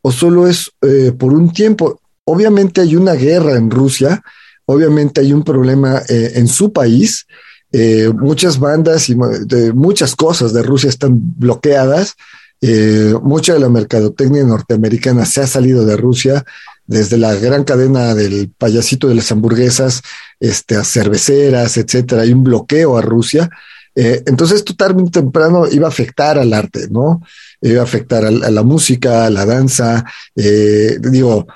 o 0.00 0.12
solo 0.12 0.46
es 0.46 0.70
eh, 0.82 1.10
por 1.18 1.32
un 1.32 1.52
tiempo 1.52 2.00
obviamente 2.26 2.80
hay 2.80 2.96
una 2.96 3.14
guerra 3.14 3.56
en 3.56 3.70
Rusia, 3.70 4.22
obviamente 4.66 5.20
hay 5.20 5.32
un 5.32 5.42
problema 5.42 6.02
eh, 6.08 6.32
en 6.34 6.48
su 6.48 6.72
país, 6.72 7.26
eh, 7.72 8.10
muchas 8.14 8.58
bandas 8.58 9.08
y 9.08 9.16
muchas 9.74 10.14
cosas 10.14 10.52
de 10.52 10.62
Rusia 10.62 10.90
están 10.90 11.18
bloqueadas, 11.38 12.14
eh, 12.60 13.14
mucha 13.22 13.54
de 13.54 13.60
la 13.60 13.68
mercadotecnia 13.68 14.44
norteamericana 14.44 15.24
se 15.24 15.42
ha 15.42 15.46
salido 15.46 15.84
de 15.84 15.96
Rusia, 15.96 16.44
desde 16.86 17.16
la 17.16 17.34
gran 17.34 17.64
cadena 17.64 18.14
del 18.14 18.50
payasito 18.56 19.08
de 19.08 19.16
las 19.16 19.30
hamburguesas, 19.30 20.02
este, 20.40 20.76
a 20.76 20.84
cerveceras, 20.84 21.76
etcétera, 21.76 22.22
hay 22.22 22.32
un 22.32 22.44
bloqueo 22.44 22.96
a 22.96 23.02
Rusia. 23.02 23.50
entonces, 23.94 24.58
esto 24.58 24.74
tarde 24.76 25.02
o 25.02 25.10
temprano 25.10 25.66
iba 25.70 25.86
a 25.86 25.90
afectar 25.90 26.38
al 26.38 26.52
arte, 26.52 26.86
¿no? 26.90 27.22
Iba 27.62 27.80
a 27.80 27.84
afectar 27.84 28.26
a 28.26 28.30
la 28.30 28.62
música, 28.62 29.24
a 29.24 29.30
la 29.30 29.46
danza, 29.46 30.04
digo, 30.34 31.46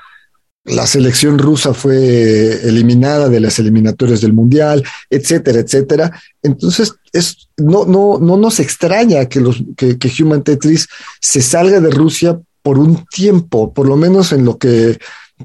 la 0.70 0.86
selección 0.86 1.38
rusa 1.38 1.74
fue 1.74 2.66
eliminada 2.66 3.28
de 3.28 3.40
las 3.40 3.58
eliminatorias 3.58 4.20
del 4.20 4.32
mundial, 4.32 4.84
etcétera, 5.08 5.60
etcétera. 5.60 6.12
Entonces, 6.42 6.94
es, 7.12 7.48
no, 7.56 7.84
no, 7.84 8.18
no 8.18 8.36
nos 8.36 8.60
extraña 8.60 9.26
que, 9.26 9.40
los, 9.40 9.62
que, 9.76 9.98
Human 10.22 10.42
Tetris 10.42 10.88
se 11.20 11.42
salga 11.42 11.80
de 11.80 11.90
Rusia 11.90 12.40
por 12.62 12.78
un 12.78 13.04
tiempo, 13.06 13.72
por 13.72 13.86
lo 13.86 13.96
menos 13.96 14.32
en 14.32 14.44
lo 14.44 14.58
que 14.58 14.98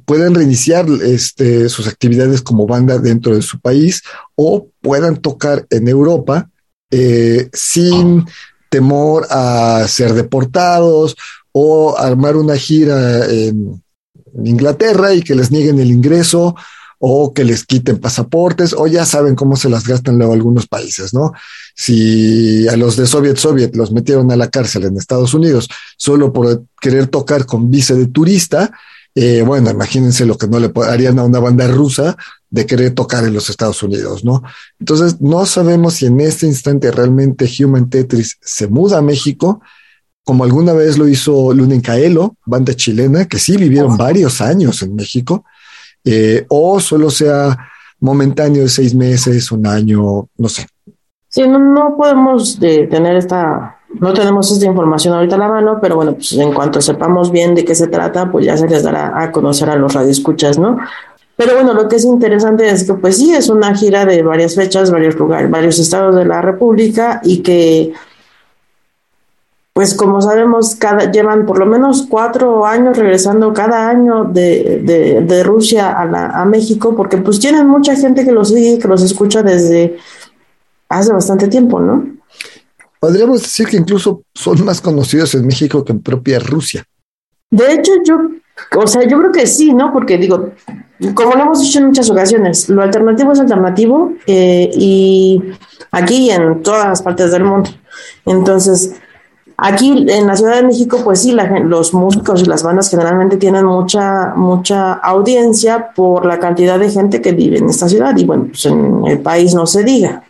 puedan 0.06 0.36
reiniciar 0.36 0.86
este, 1.04 1.70
sus 1.70 1.88
actividades 1.88 2.42
como 2.42 2.68
banda 2.68 2.98
dentro 2.98 3.36
de 3.36 3.42
su 3.42 3.60
país 3.60 4.04
o 4.36 4.68
puedan 4.82 5.18
tocar 5.18 5.66
en 5.70 5.88
Europa 5.88 6.50
eh, 6.92 7.50
sin 7.54 8.26
temor 8.70 9.26
a 9.30 9.86
ser 9.88 10.14
deportados 10.14 11.16
o 11.54 11.98
armar 11.98 12.36
una 12.36 12.58
gira 12.58 13.26
en 13.32 13.82
Inglaterra 14.44 15.14
y 15.14 15.22
que 15.22 15.36
les 15.36 15.52
nieguen 15.52 15.80
el 15.80 15.92
ingreso 15.92 16.56
o 17.00 17.34
que 17.34 17.44
les 17.44 17.66
quiten 17.66 18.00
pasaportes, 18.00 18.74
o 18.74 18.88
ya 18.88 19.06
saben 19.06 19.36
cómo 19.36 19.56
se 19.58 19.70
las 19.70 19.86
gastan 19.86 20.18
luego 20.18 20.34
algunos 20.34 20.66
países, 20.66 21.14
¿no? 21.14 21.34
Si 21.76 22.68
a 22.68 22.76
los 22.78 22.96
de 22.96 23.06
Soviet 23.06 23.38
Soviet 23.38 23.76
los 23.76 23.92
metieron 23.92 24.32
a 24.32 24.38
la 24.38 24.50
cárcel 24.50 24.86
en 24.86 24.98
Estados 24.98 25.34
Unidos 25.34 25.68
solo 25.98 26.32
por 26.32 26.64
querer 26.80 27.08
tocar 27.08 27.46
con 27.46 27.70
vice 27.70 27.96
de 27.96 28.08
turista, 28.08 28.72
eh, 29.14 29.44
bueno, 29.46 29.70
imagínense 29.70 30.26
lo 30.26 30.38
que 30.38 30.48
no 30.48 30.60
le 30.60 30.72
harían 30.88 31.20
a 31.20 31.24
una 31.24 31.40
banda 31.40 31.68
rusa 31.68 32.18
de 32.50 32.66
querer 32.66 32.94
tocar 32.94 33.24
en 33.24 33.34
los 33.34 33.50
Estados 33.50 33.82
Unidos, 33.84 34.26
¿no? 34.26 34.44
Entonces, 34.80 35.22
no 35.22 35.46
sabemos 35.46 35.96
si 35.96 36.06
en 36.06 36.20
este 36.22 36.46
instante 36.46 36.92
realmente 36.92 37.50
Human 37.60 37.90
Tetris 37.90 38.38
se 38.42 38.68
muda 38.68 38.98
a 38.98 39.02
México, 39.02 39.62
como 40.26 40.44
alguna 40.44 40.74
vez 40.74 40.98
lo 40.98 41.08
hizo 41.08 41.54
Luna 41.54 41.80
Caelo, 41.82 42.36
banda 42.46 42.74
chilena, 42.74 43.26
que 43.26 43.38
sí 43.38 43.56
vivieron 43.58 43.96
varios 43.96 44.42
años 44.42 44.82
en 44.82 44.96
México, 44.96 45.46
eh, 46.04 46.46
o 46.50 46.80
solo 46.80 47.12
sea 47.12 47.56
momentáneo 48.00 48.64
de 48.64 48.70
seis 48.70 48.96
meses, 48.96 49.52
un 49.52 49.68
año, 49.68 50.28
no 50.36 50.50
sé. 50.50 50.66
Sí, 51.30 51.48
no, 51.48 51.96
podemos 51.96 52.60
tener 52.60 53.16
esta, 53.18 53.78
no 54.00 54.14
tenemos 54.14 54.52
esta 54.52 54.66
información 54.66 55.14
ahorita 55.14 55.36
a 55.36 55.40
la 55.40 55.48
mano, 55.50 55.78
pero 55.80 55.96
bueno, 55.96 56.14
pues 56.14 56.34
en 56.34 56.54
cuanto 56.54 56.82
sepamos 56.82 57.32
bien 57.32 57.54
de 57.54 57.64
qué 57.64 57.76
se 57.76 57.88
trata, 57.88 58.32
pues 58.32 58.46
ya 58.46 58.58
se 58.58 58.68
les 58.68 58.82
dará 58.82 59.22
a 59.22 59.32
conocer 59.32 59.70
a 59.70 59.76
los 59.76 59.94
radioescuchas, 59.94 60.58
¿no? 60.58 60.78
Pero 61.36 61.54
bueno, 61.54 61.74
lo 61.74 61.88
que 61.88 61.98
es 61.98 62.06
interesante 62.06 62.68
es 62.68 62.86
que 62.86 62.94
pues 62.96 63.18
sí, 63.18 63.34
es 63.34 63.50
una 63.50 63.76
gira 63.76 64.06
de 64.06 64.24
varias 64.24 64.56
fechas, 64.56 64.90
varios 64.90 65.16
lugares, 65.16 65.52
varios 65.52 65.78
estados 65.78 66.16
de 66.16 66.26
la 66.26 66.42
República 66.42 67.20
y 67.24 67.44
que 67.44 67.94
pues 69.76 69.94
como 69.94 70.22
sabemos, 70.22 70.76
cada, 70.76 71.12
llevan 71.12 71.46
por 71.46 71.60
lo 71.60 71.66
menos 71.66 72.08
cuatro 72.10 72.66
años 72.66 72.98
regresando 72.98 73.52
cada 73.52 73.90
año 73.90 74.24
de, 74.24 74.80
de, 75.22 75.44
Rusia 75.44 75.92
a, 75.92 76.42
a, 76.42 76.46
México, 76.46 76.96
porque 76.96 77.18
pues 77.18 77.42
tienen 77.42 77.68
mucha 77.68 77.94
gente 77.94 78.24
que 78.24 78.32
los 78.32 78.48
sigue, 78.48 78.80
que 78.80 78.88
los 78.88 79.04
escucha 79.04 79.44
desde 79.44 79.98
hace 80.88 81.12
bastante 81.12 81.50
tiempo, 81.50 81.82
¿no? 81.82 82.08
Podríamos 83.02 83.42
decir 83.42 83.68
que 83.68 83.76
incluso 83.76 84.22
son 84.34 84.64
más 84.64 84.80
conocidos 84.80 85.36
en 85.36 85.46
México 85.46 85.84
que 85.84 85.92
en 85.92 86.02
propia 86.02 86.40
Rusia. 86.40 86.86
De 87.52 87.74
hecho, 87.74 87.92
yo, 88.06 88.16
o 88.78 88.88
sea, 88.88 89.06
yo 89.06 89.20
creo 89.20 89.34
que 89.34 89.46
sí, 89.46 89.74
¿no? 89.74 89.92
Porque 89.92 90.18
digo, 90.18 90.52
como 91.14 91.36
lo 91.36 91.42
hemos 91.42 91.62
dicho 91.62 91.80
en 91.80 91.88
muchas 91.88 92.10
ocasiones, 92.10 92.70
lo 92.70 92.82
alternativo 92.82 93.34
es 93.34 93.42
alternativo 93.42 94.14
eh, 94.26 94.72
y 94.74 95.44
aquí 95.92 96.28
y 96.28 96.30
en 96.30 96.64
todas 96.64 96.88
las 96.88 97.02
partes 97.02 97.34
del 97.34 97.44
mundo. 97.44 97.70
Entonces, 98.26 98.94
Aquí 99.58 100.06
en 100.10 100.28
la 100.28 100.36
Ciudad 100.36 100.56
de 100.56 100.64
México, 100.64 101.00
pues 101.04 101.22
sí, 101.22 101.32
los 101.64 101.94
músicos 101.94 102.42
y 102.42 102.46
las 102.46 102.62
bandas 102.62 102.90
generalmente 102.90 103.38
tienen 103.38 103.66
mucha, 103.66 104.34
mucha 104.36 104.94
audiencia 104.94 105.92
por 105.96 106.26
la 106.26 106.40
cantidad 106.40 106.78
de 106.78 106.90
gente 106.90 107.22
que 107.22 107.32
vive 107.32 107.60
en 107.60 107.70
esta 107.70 107.88
ciudad 107.88 108.16
y 108.18 108.26
bueno, 108.26 108.48
pues 108.50 108.66
en 108.66 109.06
el 109.08 109.20
país 109.20 109.56
no 109.56 109.66
se 109.66 109.84
diga. 109.84 110.24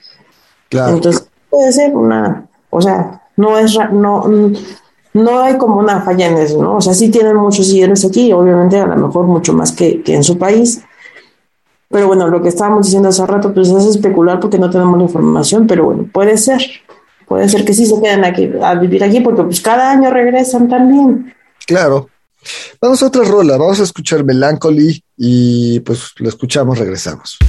Claro. 0.69 0.95
Entonces 0.95 1.27
puede 1.49 1.71
ser 1.71 1.95
una, 1.95 2.45
o 2.69 2.79
sea, 2.81 3.23
no 3.38 3.57
es, 3.57 3.75
no, 3.91 4.25
no 5.13 5.39
hay 5.41 5.57
como 5.57 5.77
una 5.77 6.01
falla 6.01 6.27
en 6.27 6.38
eso, 6.38 6.61
¿no? 6.61 6.75
O 6.75 6.81
sea, 6.81 6.93
sí 6.93 7.09
tienen 7.09 7.35
muchos 7.35 7.67
seguidores 7.67 8.05
aquí, 8.05 8.31
obviamente 8.31 8.79
a 8.79 8.85
lo 8.85 9.07
mejor 9.07 9.25
mucho 9.25 9.53
más 9.53 9.71
que, 9.71 10.03
que 10.03 10.13
en 10.13 10.23
su 10.23 10.38
país. 10.38 10.83
Pero 11.89 12.07
bueno, 12.07 12.27
lo 12.27 12.41
que 12.41 12.49
estábamos 12.49 12.85
diciendo 12.85 13.09
hace 13.09 13.25
rato, 13.25 13.53
pues 13.53 13.69
es 13.69 13.85
especular 13.85 14.39
porque 14.39 14.59
no 14.59 14.69
tenemos 14.69 14.97
la 14.97 15.03
información, 15.03 15.65
pero 15.65 15.85
bueno, 15.85 16.05
puede 16.11 16.38
ser 16.38 16.61
puede 17.27 17.49
ser 17.49 17.65
que 17.65 17.73
sí 17.73 17.85
se 17.85 18.01
queden 18.01 18.23
aquí 18.23 18.49
a 18.61 18.75
vivir 18.75 19.03
aquí 19.03 19.19
porque 19.19 19.43
pues 19.43 19.61
cada 19.61 19.91
año 19.91 20.09
regresan 20.11 20.67
también. 20.69 21.33
Claro. 21.65 22.09
Vamos 22.79 23.01
a 23.01 23.07
otra 23.07 23.23
rola, 23.23 23.57
vamos 23.57 23.79
a 23.79 23.83
escuchar 23.83 24.23
Melancholy 24.23 25.03
y 25.17 25.79
pues 25.79 26.11
lo 26.17 26.29
escuchamos, 26.29 26.77
regresamos. 26.77 27.39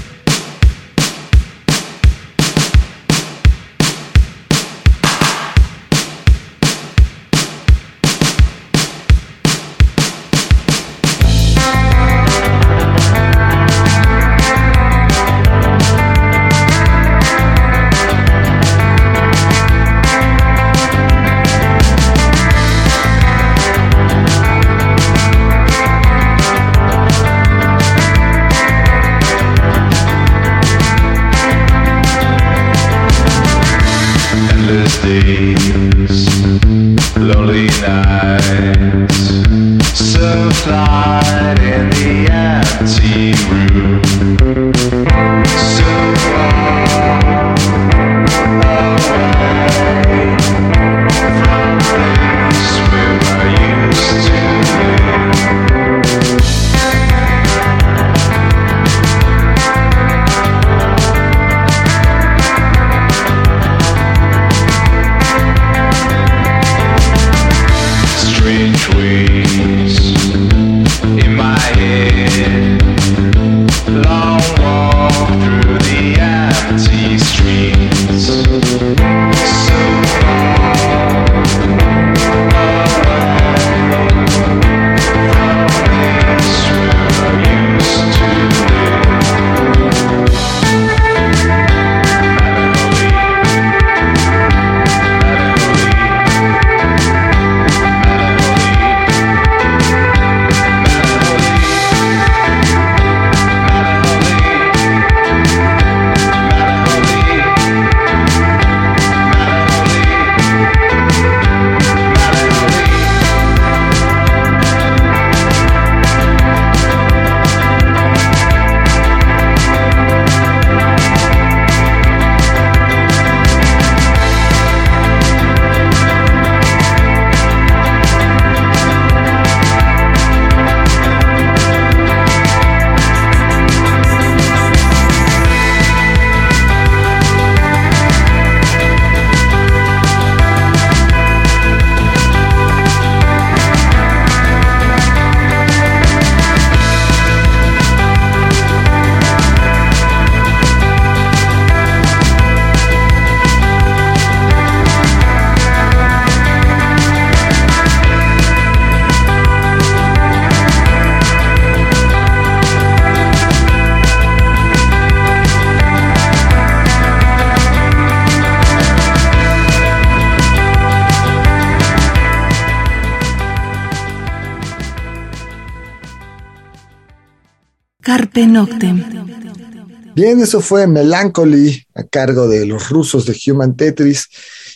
Bien, 180.14 180.40
eso 180.40 180.60
fue 180.60 180.86
Melancholy 180.86 181.84
a 181.94 182.04
cargo 182.04 182.48
de 182.48 182.66
los 182.66 182.88
rusos 182.90 183.26
de 183.26 183.36
Human 183.46 183.76
Tetris 183.76 184.28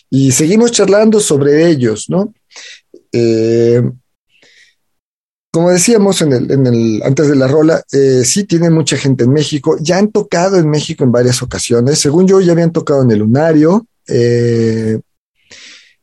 y 0.09 0.33
seguimos 0.33 0.73
charlando 0.73 1.21
sobre 1.21 1.69
ellos, 1.69 2.07
¿no? 2.09 2.35
Eh, 3.13 3.83
como 5.53 5.71
decíamos 5.71 6.23
antes 6.23 7.29
de 7.29 7.37
la 7.37 7.49
rola, 7.49 7.83
eh, 7.93 8.23
sí 8.25 8.45
tiene 8.45 8.71
mucha 8.71 8.97
gente 8.97 9.25
en 9.25 9.33
México. 9.33 9.77
Ya 9.81 9.99
han 9.99 10.13
tocado 10.13 10.57
en 10.59 10.71
México 10.71 11.03
en 11.03 11.11
varias 11.11 11.43
ocasiones. 11.43 11.99
Según 11.99 12.29
yo, 12.29 12.41
ya 12.41 12.53
habían 12.53 12.73
tocado 12.73 13.03
en 13.03 13.11
el 13.11 13.19
Lunario. 13.19 13.87
Eh, 14.07 15.01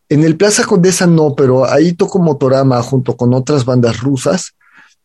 en 0.10 0.24
el 0.24 0.36
Plaza 0.36 0.66
Condesa 0.66 1.08
no, 1.08 1.34
pero 1.34 1.66
ahí 1.66 1.94
tocó 1.94 2.20
Motorama 2.20 2.82
junto 2.84 3.16
con 3.16 3.34
otras 3.34 3.64
bandas 3.64 4.02
rusas. 4.02 4.54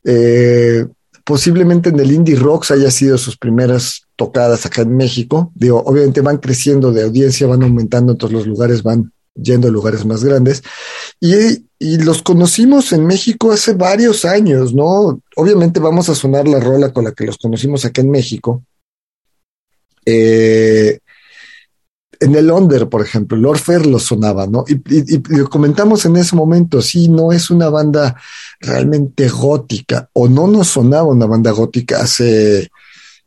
Eh, 0.05 0.87
posiblemente 1.25 1.91
en 1.91 2.01
el 2.01 2.13
Indie 2.13 2.37
Rocks 2.37 2.71
haya 2.71 2.91
sido 2.91 3.19
sus 3.19 3.37
primeras 3.37 4.03
tocadas 4.17 4.67
acá 4.67 4.83
en 4.83 4.97
México. 4.97 5.53
Digo, 5.55 5.83
obviamente 5.85 6.21
van 6.21 6.39
creciendo 6.39 6.93
de 6.93 7.03
audiencia, 7.03 7.47
van 7.47 7.63
aumentando, 7.63 8.13
entonces 8.13 8.37
los 8.37 8.47
lugares 8.47 8.83
van 8.83 9.13
yendo 9.35 9.69
a 9.69 9.71
lugares 9.71 10.05
más 10.05 10.25
grandes. 10.25 10.63
Y, 11.21 11.65
los 12.05 12.23
conocimos 12.23 12.93
en 12.93 13.05
México 13.05 13.51
hace 13.51 13.73
varios 13.73 14.25
años, 14.25 14.73
¿no? 14.73 15.21
Obviamente 15.35 15.81
vamos 15.81 16.09
a 16.09 16.15
sonar 16.15 16.47
la 16.47 16.61
rola 16.61 16.93
con 16.93 17.03
la 17.03 17.13
que 17.13 17.27
los 17.27 17.39
conocimos 17.39 17.85
acá 17.85 18.03
en 18.03 18.11
México. 18.11 18.63
Eh, 20.07 21.01
en 22.21 22.37
el 22.37 22.53
Under, 22.53 22.89
por 22.89 23.03
ejemplo, 23.03 23.37
el 23.37 23.45
Orfer 23.45 23.85
lo 23.85 23.99
sonaba, 23.99 24.47
¿no? 24.47 24.65
Y, 24.69 24.75
y, 24.75 25.17
y, 25.17 25.23
lo 25.37 25.49
comentamos 25.51 26.05
en 26.05 26.17
ese 26.17 26.37
momento, 26.37 26.81
sí, 26.81 27.09
no 27.09 27.33
es 27.33 27.51
una 27.51 27.69
banda 27.69 28.17
realmente 28.63 29.29
gótica, 29.29 30.09
o 30.13 30.29
no 30.29 30.47
nos 30.47 30.69
sonaba 30.69 31.09
una 31.09 31.27
banda 31.27 31.51
gótica 31.51 32.01
hace 32.01 32.71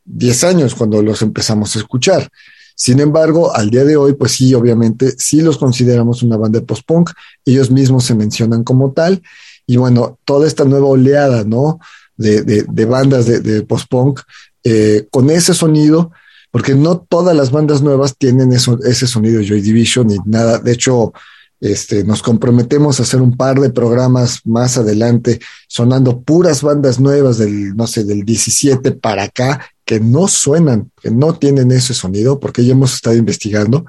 10 0.05 0.43
años 0.45 0.75
cuando 0.75 1.01
los 1.01 1.21
empezamos 1.21 1.75
a 1.75 1.79
escuchar. 1.79 2.29
Sin 2.75 2.99
embargo, 2.99 3.55
al 3.55 3.69
día 3.69 3.85
de 3.85 3.95
hoy, 3.95 4.13
pues 4.13 4.33
sí, 4.33 4.53
obviamente, 4.53 5.13
sí 5.17 5.41
los 5.41 5.57
consideramos 5.57 6.23
una 6.23 6.37
banda 6.37 6.59
de 6.59 6.65
post-punk. 6.65 7.11
Ellos 7.45 7.71
mismos 7.71 8.03
se 8.03 8.15
mencionan 8.15 8.63
como 8.63 8.91
tal. 8.91 9.21
Y 9.65 9.77
bueno, 9.77 10.19
toda 10.25 10.47
esta 10.47 10.65
nueva 10.65 10.87
oleada, 10.87 11.43
¿no? 11.45 11.79
De, 12.17 12.43
de, 12.43 12.65
de 12.67 12.85
bandas 12.85 13.25
de, 13.25 13.61
post-punk 13.63 14.21
eh, 14.63 15.07
con 15.11 15.29
ese 15.29 15.53
sonido, 15.53 16.11
porque 16.51 16.75
no 16.75 16.97
todas 16.99 17.35
las 17.35 17.51
bandas 17.51 17.81
nuevas 17.81 18.15
tienen 18.17 18.53
eso, 18.53 18.79
ese 18.83 19.05
sonido 19.05 19.41
Joy 19.41 19.61
Division 19.61 20.11
y 20.11 20.17
nada. 20.25 20.59
De 20.59 20.71
hecho, 20.71 21.13
este, 21.61 22.03
nos 22.03 22.21
comprometemos 22.21 22.99
a 22.99 23.03
hacer 23.03 23.21
un 23.21 23.37
par 23.37 23.59
de 23.59 23.69
programas 23.69 24.41
más 24.45 24.77
adelante 24.77 25.39
sonando 25.67 26.21
puras 26.21 26.61
bandas 26.61 26.99
nuevas 26.99 27.37
del, 27.37 27.75
no 27.75 27.87
sé, 27.87 28.03
del 28.03 28.23
17 28.23 28.91
para 28.91 29.23
acá 29.23 29.65
que 29.85 29.99
no 29.99 30.27
suenan, 30.27 30.91
que 31.01 31.11
no 31.11 31.35
tienen 31.35 31.71
ese 31.71 31.93
sonido, 31.93 32.39
porque 32.39 32.65
ya 32.65 32.73
hemos 32.73 32.95
estado 32.95 33.15
investigando, 33.15 33.85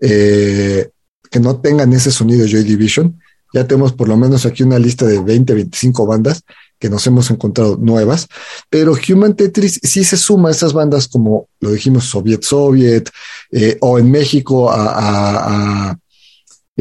eh, 0.00 0.90
que 1.30 1.40
no 1.40 1.60
tengan 1.60 1.92
ese 1.92 2.10
sonido 2.10 2.46
Joy 2.46 2.62
Division. 2.62 3.20
Ya 3.52 3.66
tenemos 3.66 3.92
por 3.92 4.08
lo 4.08 4.16
menos 4.16 4.46
aquí 4.46 4.62
una 4.62 4.78
lista 4.78 5.04
de 5.06 5.20
20, 5.20 5.54
25 5.54 6.06
bandas 6.06 6.44
que 6.78 6.88
nos 6.88 7.06
hemos 7.06 7.30
encontrado 7.30 7.76
nuevas, 7.76 8.26
pero 8.70 8.94
Human 9.08 9.34
Tetris 9.34 9.80
sí 9.82 10.02
se 10.02 10.16
suma 10.16 10.48
a 10.48 10.52
esas 10.52 10.72
bandas 10.72 11.08
como 11.08 11.48
lo 11.60 11.72
dijimos, 11.72 12.04
Soviet 12.04 12.42
Soviet, 12.42 13.10
eh, 13.52 13.76
o 13.80 13.98
en 13.98 14.10
México 14.10 14.70
a, 14.70 15.98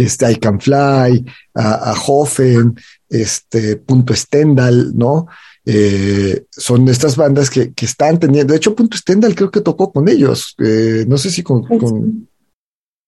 este, 0.04 0.32
I 0.32 0.36
Can 0.38 0.60
Fly, 0.60 1.26
a, 1.56 1.92
a 1.92 1.94
Hoffen, 2.08 2.76
este, 3.10 3.78
Punto 3.78 4.16
Stendhal, 4.16 4.96
¿no? 4.96 5.28
Eh, 5.66 6.46
son 6.50 6.88
estas 6.88 7.16
bandas 7.16 7.50
que, 7.50 7.74
que, 7.74 7.86
están 7.86 8.18
teniendo, 8.18 8.54
de 8.54 8.58
hecho, 8.58 8.76
Punto 8.76 8.98
Stendhal 8.98 9.36
creo 9.36 9.52
que 9.52 9.62
tocó 9.62 9.92
con 9.92 10.08
ellos, 10.08 10.56
eh, 10.60 11.06
no 11.08 11.18
sé 11.18 11.30
si 11.30 11.44
con, 11.44 11.64
con, 11.64 12.28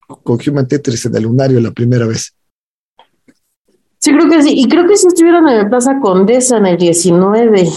con, 0.06 0.40
Human 0.46 0.68
Tetris 0.68 1.06
en 1.06 1.16
el 1.16 1.24
lunario 1.24 1.60
la 1.62 1.72
primera 1.72 2.06
vez. 2.06 2.36
Sí, 4.00 4.12
creo 4.12 4.30
que 4.30 4.44
sí, 4.44 4.54
y 4.56 4.68
creo 4.68 4.88
que 4.88 4.98
sí 4.98 5.08
estuvieron 5.08 5.48
en 5.48 5.58
la 5.60 5.70
Plaza 5.70 6.00
Condesa 6.02 6.58
en 6.58 6.66
el 6.66 6.78
19. 6.78 7.70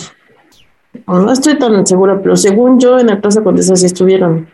No 1.06 1.32
estoy 1.32 1.58
tan 1.58 1.86
segura, 1.86 2.20
pero 2.20 2.36
según 2.36 2.80
yo 2.80 2.98
en 2.98 3.08
la 3.08 3.20
Plaza 3.20 3.42
Condesa 3.42 3.76
sí 3.76 3.86
estuvieron. 3.86 4.48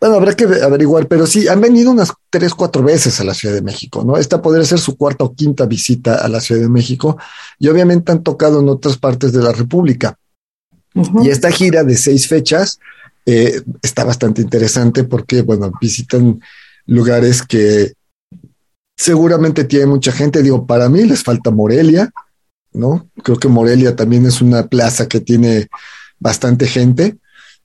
Bueno, 0.00 0.16
habrá 0.16 0.34
que 0.34 0.44
averiguar, 0.44 1.08
pero 1.08 1.26
sí, 1.26 1.48
han 1.48 1.60
venido 1.60 1.90
unas 1.90 2.12
tres, 2.28 2.54
cuatro 2.54 2.82
veces 2.82 3.20
a 3.20 3.24
la 3.24 3.32
Ciudad 3.32 3.54
de 3.54 3.62
México, 3.62 4.04
¿no? 4.04 4.16
Esta 4.16 4.42
podría 4.42 4.64
ser 4.64 4.78
su 4.78 4.96
cuarta 4.96 5.24
o 5.24 5.34
quinta 5.34 5.66
visita 5.66 6.16
a 6.16 6.28
la 6.28 6.40
Ciudad 6.40 6.60
de 6.60 6.68
México 6.68 7.16
y 7.58 7.68
obviamente 7.68 8.12
han 8.12 8.22
tocado 8.22 8.60
en 8.60 8.68
otras 8.68 8.96
partes 8.98 9.32
de 9.32 9.42
la 9.42 9.52
República. 9.52 10.18
Uh 10.94 11.02
-huh. 11.02 11.24
Y 11.24 11.30
esta 11.30 11.50
gira 11.50 11.84
de 11.84 11.96
seis 11.96 12.28
fechas 12.28 12.78
eh, 13.26 13.62
está 13.82 14.04
bastante 14.04 14.42
interesante 14.42 15.04
porque, 15.04 15.42
bueno, 15.42 15.72
visitan 15.80 16.40
lugares 16.86 17.42
que 17.42 17.94
seguramente 18.96 19.64
tiene 19.64 19.86
mucha 19.86 20.12
gente. 20.12 20.42
Digo, 20.42 20.66
para 20.66 20.88
mí 20.88 21.04
les 21.04 21.22
falta 21.22 21.50
Morelia, 21.50 22.10
¿no? 22.72 23.08
Creo 23.22 23.38
que 23.38 23.48
Morelia 23.48 23.96
también 23.96 24.26
es 24.26 24.40
una 24.40 24.66
plaza 24.66 25.08
que 25.08 25.20
tiene 25.20 25.68
bastante 26.18 26.66
gente. 26.66 27.16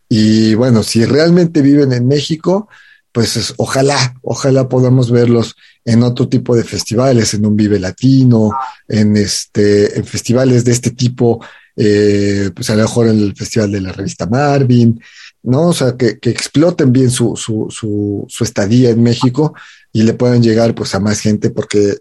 Y 0.10 0.56
bueno, 0.56 0.82
si 0.82 1.06
realmente 1.06 1.62
viven 1.62 1.94
en 1.94 2.08
México, 2.08 2.68
pues 3.12 3.38
es, 3.38 3.54
ojalá, 3.58 4.16
ojalá 4.24 4.68
podamos 4.68 5.12
verlos 5.12 5.56
en 5.86 6.04
otro 6.04 6.28
tipo 6.28 6.56
de 6.56 6.64
festivales, 6.64 7.34
en 7.34 7.46
un 7.46 7.56
Vive 7.56 7.80
Latino, 7.80 8.52
en 8.88 9.16
este, 9.18 9.98
en 9.98 10.06
festivales 10.06 10.66
de 10.66 10.72
este 10.72 10.92
tipo, 10.92 11.44
eh, 11.76 12.50
pues 12.54 12.70
a 12.70 12.76
lo 12.76 12.84
mejor 12.84 13.08
en 13.08 13.20
el 13.20 13.36
Festival 13.36 13.72
de 13.72 13.82
la 13.82 13.92
Revista 13.92 14.26
Marvin, 14.26 15.00
¿no? 15.44 15.70
O 15.70 15.74
sea, 15.74 15.96
que, 15.96 16.20
que 16.20 16.30
exploten 16.30 16.92
bien 16.92 17.10
su, 17.10 17.36
su, 17.36 17.68
su, 17.70 18.26
su, 18.28 18.44
estadía 18.44 18.90
en 18.90 19.02
México 19.02 19.54
y 19.92 20.04
le 20.04 20.14
puedan 20.14 20.44
llegar 20.44 20.76
pues 20.76 20.94
a 20.96 21.00
más 21.00 21.20
gente 21.20 21.50
porque 21.50 21.98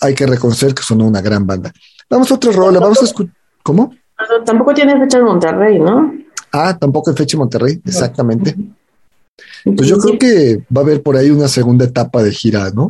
hay 0.00 0.14
que 0.14 0.26
reconocer 0.26 0.74
que 0.74 0.82
son 0.82 1.02
una 1.02 1.20
gran 1.20 1.46
banda. 1.46 1.72
Vamos 2.08 2.30
a 2.30 2.34
otra 2.34 2.52
rola, 2.52 2.80
vamos 2.80 3.00
a 3.02 3.04
escuchar. 3.04 3.34
¿Cómo? 3.62 3.94
Tampoco 4.44 4.74
tiene 4.74 4.98
fecha 4.98 5.18
en 5.18 5.24
Monterrey, 5.24 5.78
¿no? 5.78 6.12
Ah, 6.52 6.76
tampoco 6.78 7.10
en 7.10 7.16
fecha 7.16 7.36
Monterrey, 7.36 7.80
exactamente. 7.84 8.56
Pues 9.64 9.88
yo 9.88 9.98
creo 9.98 10.18
que 10.18 10.64
va 10.74 10.80
a 10.80 10.84
haber 10.84 11.02
por 11.02 11.16
ahí 11.16 11.30
una 11.30 11.48
segunda 11.48 11.84
etapa 11.84 12.22
de 12.22 12.32
gira, 12.32 12.70
¿no? 12.70 12.88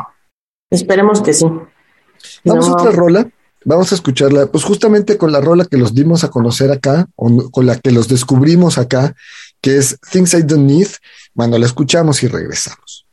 Esperemos 0.70 1.20
que 1.20 1.32
sí. 1.32 1.44
Vamos 2.44 2.68
no. 2.68 2.74
a 2.74 2.76
otra 2.76 2.92
rola, 2.92 3.30
vamos 3.64 3.92
a 3.92 3.94
escucharla, 3.94 4.46
pues 4.46 4.64
justamente 4.64 5.16
con 5.16 5.32
la 5.32 5.40
rola 5.40 5.64
que 5.64 5.76
los 5.76 5.94
dimos 5.94 6.24
a 6.24 6.30
conocer 6.30 6.70
acá, 6.70 7.06
o 7.16 7.50
con 7.50 7.66
la 7.66 7.78
que 7.78 7.90
los 7.90 8.08
descubrimos 8.08 8.78
acá, 8.78 9.14
que 9.60 9.76
es 9.78 9.98
Things 10.10 10.34
I 10.34 10.42
Don't 10.42 10.66
Need. 10.66 10.88
Bueno, 11.34 11.58
la 11.58 11.66
escuchamos 11.66 12.22
y 12.22 12.28
regresamos. 12.28 13.06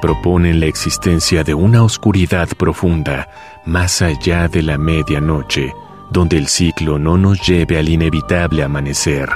Proponen 0.00 0.60
la 0.60 0.66
existencia 0.66 1.44
de 1.44 1.54
una 1.54 1.82
oscuridad 1.82 2.48
profunda 2.56 3.28
más 3.66 4.00
allá 4.02 4.48
de 4.48 4.62
la 4.62 4.78
medianoche, 4.78 5.74
donde 6.10 6.38
el 6.38 6.48
ciclo 6.48 6.98
no 6.98 7.18
nos 7.18 7.46
lleve 7.46 7.78
al 7.78 7.88
inevitable 7.88 8.62
amanecer. 8.62 9.28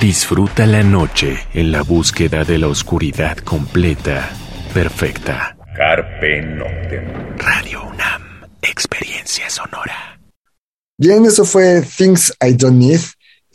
Disfruta 0.00 0.66
la 0.66 0.82
noche 0.82 1.38
en 1.54 1.72
la 1.72 1.82
búsqueda 1.82 2.44
de 2.44 2.58
la 2.58 2.68
oscuridad 2.68 3.38
completa, 3.38 4.30
perfecta. 4.74 5.56
Carpe 5.74 6.42
Noctem. 6.42 7.36
Radio 7.38 7.84
UNAM, 7.84 8.22
experiencia 8.62 9.48
sonora. 9.48 10.20
Bien, 10.98 11.24
eso 11.24 11.44
fue 11.44 11.82
Things 11.82 12.36
I 12.42 12.52
Don't 12.54 12.76
Need 12.78 13.00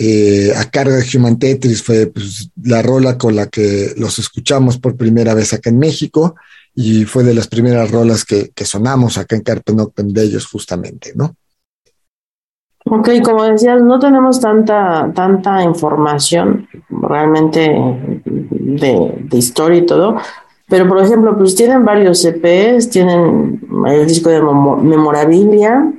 eh, 0.05 0.53
a 0.53 0.69
cargo 0.69 0.95
de 0.95 1.05
Human 1.17 1.39
Tetris 1.39 1.81
fue 1.81 2.07
pues, 2.07 2.49
la 2.61 2.81
rola 2.81 3.17
con 3.17 3.37
la 3.37 3.47
que 3.47 3.93
los 3.95 4.19
escuchamos 4.19 4.77
por 4.77 4.97
primera 4.97 5.33
vez 5.33 5.53
acá 5.53 5.69
en 5.69 5.79
México 5.79 6.35
y 6.75 7.05
fue 7.05 7.23
de 7.23 7.33
las 7.33 7.47
primeras 7.47 7.89
rolas 7.89 8.25
que, 8.25 8.51
sonamos 8.65 9.17
acá 9.17 9.37
en 9.37 9.43
Carpe 9.43 9.71
de 9.73 10.23
ellos 10.23 10.45
justamente, 10.47 11.13
¿no? 11.15 11.35
Ok, 12.85 13.09
como 13.23 13.45
decías, 13.45 13.81
no 13.81 13.97
tenemos 13.97 14.41
tanta, 14.41 15.09
tanta 15.15 15.63
información 15.63 16.67
realmente 16.89 17.61
de, 18.25 19.37
historia 19.37 19.77
y 19.77 19.85
todo, 19.85 20.17
pero 20.67 20.85
por 20.85 21.01
ejemplo, 21.01 21.37
pues 21.37 21.55
tienen 21.55 21.85
varios 21.85 22.25
EPs, 22.25 22.89
tienen 22.89 23.61
el 23.87 24.05
disco 24.05 24.29
de 24.29 24.41
Memorabilia, 24.41 25.93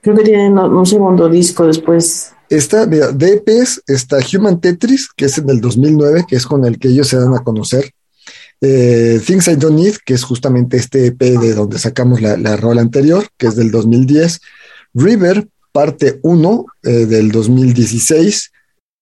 creo 0.00 0.16
que 0.16 0.24
tienen 0.24 0.58
un 0.58 0.86
segundo 0.86 1.28
disco 1.28 1.66
después 1.66 2.34
Está, 2.52 2.84
mira, 2.84 3.12
de 3.12 3.32
EPs 3.32 3.82
está 3.86 4.18
Human 4.18 4.60
Tetris, 4.60 5.08
que 5.16 5.24
es 5.24 5.38
en 5.38 5.48
el 5.48 5.62
2009, 5.62 6.26
que 6.28 6.36
es 6.36 6.44
con 6.44 6.66
el 6.66 6.78
que 6.78 6.88
ellos 6.88 7.08
se 7.08 7.16
dan 7.16 7.34
a 7.34 7.42
conocer. 7.42 7.92
Eh, 8.60 9.22
Things 9.26 9.48
I 9.48 9.56
Don't 9.56 9.78
Need, 9.78 9.96
que 10.04 10.12
es 10.12 10.22
justamente 10.22 10.76
este 10.76 11.06
EP 11.06 11.18
de 11.18 11.54
donde 11.54 11.78
sacamos 11.78 12.20
la, 12.20 12.36
la 12.36 12.58
rola 12.58 12.82
anterior, 12.82 13.26
que 13.38 13.46
es 13.46 13.56
del 13.56 13.70
2010. 13.70 14.38
River, 14.92 15.48
parte 15.72 16.20
1 16.22 16.66
eh, 16.82 16.90
del 17.06 17.32
2016. 17.32 18.52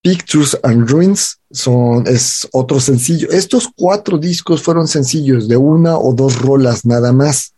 Pictures 0.00 0.56
and 0.62 0.88
Ruins 0.88 1.40
son, 1.50 2.06
es 2.06 2.46
otro 2.52 2.78
sencillo. 2.78 3.30
Estos 3.32 3.68
cuatro 3.74 4.16
discos 4.16 4.62
fueron 4.62 4.86
sencillos 4.86 5.48
de 5.48 5.56
una 5.56 5.98
o 5.98 6.14
dos 6.14 6.40
rolas 6.40 6.86
nada 6.86 7.12
más. 7.12 7.54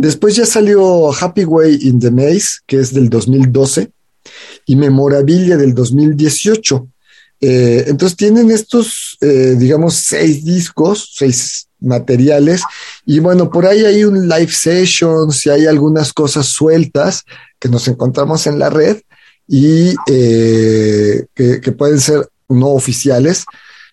Después 0.00 0.36
ya 0.36 0.44
salió 0.44 1.14
Happy 1.14 1.44
Way 1.44 1.78
in 1.80 1.98
the 1.98 2.10
Maze, 2.10 2.58
que 2.66 2.78
es 2.78 2.92
del 2.92 3.08
2012 3.08 3.90
y 4.66 4.76
Memorabilia 4.76 5.56
del 5.56 5.74
2018. 5.74 6.88
Eh, 7.40 7.84
entonces 7.88 8.16
tienen 8.16 8.50
estos, 8.50 9.18
eh, 9.20 9.54
digamos, 9.58 9.94
seis 9.94 10.44
discos, 10.44 11.12
seis 11.14 11.68
materiales, 11.80 12.62
y 13.04 13.18
bueno, 13.18 13.50
por 13.50 13.66
ahí 13.66 13.84
hay 13.84 14.04
un 14.04 14.28
live 14.28 14.50
session, 14.50 15.30
si 15.30 15.50
hay 15.50 15.66
algunas 15.66 16.12
cosas 16.12 16.46
sueltas 16.46 17.24
que 17.58 17.68
nos 17.68 17.86
encontramos 17.88 18.46
en 18.46 18.58
la 18.58 18.70
red 18.70 19.02
y 19.46 19.94
eh, 20.10 21.26
que, 21.34 21.60
que, 21.60 21.72
pueden 21.72 22.00
ser 22.00 22.26
no 22.48 22.68
oficiales, 22.68 23.44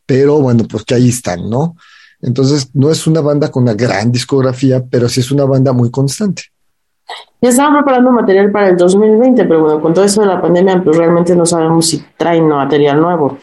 pero 0.06 0.40
bueno, 0.40 0.66
pues 0.66 0.86
que 0.86 0.96
ahí 0.96 1.10
están, 1.10 1.50
¿no? 1.50 1.76
Entonces, 2.22 2.70
no 2.74 2.90
es 2.92 3.08
una 3.08 3.20
banda 3.20 3.52
con 3.52 3.64
una 3.64 3.74
gran 3.74 4.12
discografía, 4.12 4.84
pero 4.90 5.10
sí 5.10 5.20
es 5.20 5.32
una 5.32 5.44
banda 5.44 5.74
muy 5.74 5.92
constante. 5.92 6.44
Ya 7.42 7.50
estaban 7.50 7.74
preparando 7.74 8.12
material 8.12 8.52
para 8.52 8.70
el 8.70 8.78
2020, 8.78 9.46
pero 9.46 9.62
bueno, 9.62 9.82
con 9.82 9.94
todo 9.94 10.06
eso 10.06 10.22
de 10.22 10.28
la 10.28 10.42
pandemia, 10.42 10.82
pues 10.84 10.96
realmente 10.96 11.36
no 11.36 11.46
sabemos 11.46 11.88
si 11.88 12.04
traen 12.16 12.48
material 12.48 13.02
nuevo. 13.02 13.40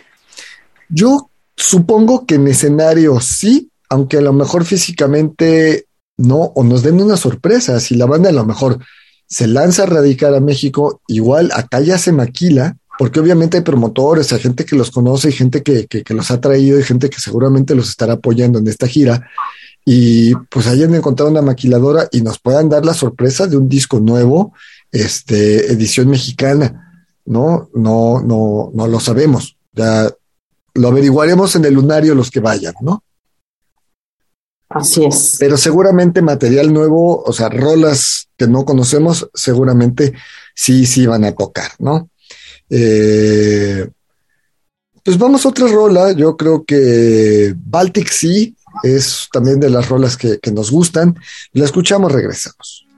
Yo 0.89 1.31
supongo 1.57 2.25
que 2.25 2.37
en 2.37 2.47
escenario 2.47 3.19
sí, 3.21 3.71
aunque 3.89 4.19
a 4.19 4.21
lo 4.21 4.33
mejor 4.33 4.65
físicamente 4.65 5.87
no, 6.17 6.37
o 6.37 6.63
nos 6.63 6.83
den 6.83 7.01
una 7.01 7.17
sorpresa. 7.17 7.81
Si 7.81 7.97
la 7.97 8.07
banda 8.07 8.29
a 8.29 8.33
lo 8.33 8.45
mejor 8.45 8.79
se 9.27 9.47
lanza 9.47 9.83
a 9.83 9.87
radicar 9.87 10.35
a 10.35 10.41
México, 10.41 11.01
igual 11.09 11.51
acá 11.55 11.81
ya 11.81 11.99
se 11.99 12.13
maquila, 12.13 12.77
porque 12.99 13.21
obviamente 13.21 13.59
hay 13.59 13.63
promotores, 13.63 14.33
hay 14.33 14.41
gente 14.41 14.65
que 14.65 14.77
los 14.77 14.91
conoce, 14.91 15.31
y 15.31 15.33
gente 15.33 15.63
que, 15.63 15.87
que, 15.87 16.03
que 16.03 16.15
los 16.15 16.31
ha 16.31 16.41
traído 16.41 16.79
y 16.79 16.83
gente 16.83 17.11
que 17.11 17.21
seguramente 17.21 17.75
los 17.75 17.89
estará 17.89 18.15
apoyando 18.15 18.59
en 18.59 18.69
esta 18.69 18.87
gira 18.87 19.29
y 19.91 20.35
pues 20.51 20.67
hayan 20.67 20.95
encontrado 20.95 21.31
una 21.31 21.41
maquiladora 21.41 22.11
y 22.13 22.21
nos 22.21 22.39
puedan 22.39 22.69
dar 22.69 22.85
la 22.85 22.93
sorpresa 22.93 23.47
de 23.47 23.57
un 23.57 23.71
disco 23.71 23.99
nuevo, 24.01 24.53
este, 24.93 25.73
edición 25.73 26.11
mexicana. 26.11 27.09
No, 27.25 27.71
no, 27.73 28.21
no, 28.21 28.71
no 28.75 28.87
lo 28.87 29.01
sabemos. 29.01 29.57
Ya 29.73 30.15
lo 30.75 30.89
averiguaremos 30.89 31.57
en 31.57 31.65
el 31.65 31.73
lunario 31.73 32.15
los 32.15 32.31
que 32.31 32.41
vayan, 32.41 32.75
¿no? 32.83 33.03
Así 34.69 35.07
es. 35.07 35.37
Pero 35.39 35.57
seguramente 35.57 36.21
material 36.21 36.71
nuevo, 36.71 37.23
o 37.23 37.33
sea, 37.33 37.49
rolas 37.49 38.29
que 38.37 38.47
no 38.47 38.67
conocemos, 38.67 39.31
seguramente 39.33 40.13
sí, 40.55 40.85
sí 40.85 41.07
van 41.07 41.25
a 41.25 41.33
tocar, 41.33 41.71
¿no? 41.79 42.11
Eh, 42.69 43.89
pues 45.03 45.17
vamos 45.17 45.47
a 45.47 45.49
otra 45.49 45.67
rola. 45.67 46.13
Yo 46.13 46.37
creo 46.37 46.63
que 46.63 47.55
Baltic 47.57 48.11
Sea 48.11 48.49
es 48.83 49.29
también 49.33 49.61
de 49.61 49.71
las 49.71 49.89
rolas 49.89 50.17
que, 50.17 50.39
que 50.39 50.51
nos 50.51 50.71
gustan. 50.71 51.19
La 51.53 51.65
escuchamos, 51.65 52.13
regresamos. 52.13 52.89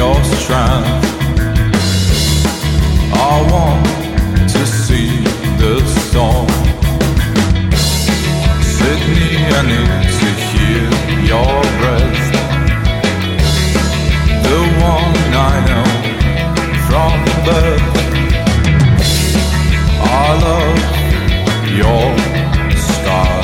Your 0.00 0.24
strength. 0.24 1.04
I 3.12 3.34
want 3.52 3.84
to 4.54 4.62
see 4.66 5.10
the 5.60 5.74
storm. 6.04 6.48
Sydney, 8.76 9.32
I 9.56 9.60
need 9.72 10.04
to 10.20 10.30
hear 10.48 10.86
your 11.32 11.56
breath. 11.80 12.26
The 14.46 14.60
one 14.94 15.18
I 15.50 15.54
know 15.68 15.90
from 16.86 17.12
birth. 17.46 17.88
I 20.22 20.28
love 20.46 20.80
your 21.82 22.08
sky. 22.88 23.40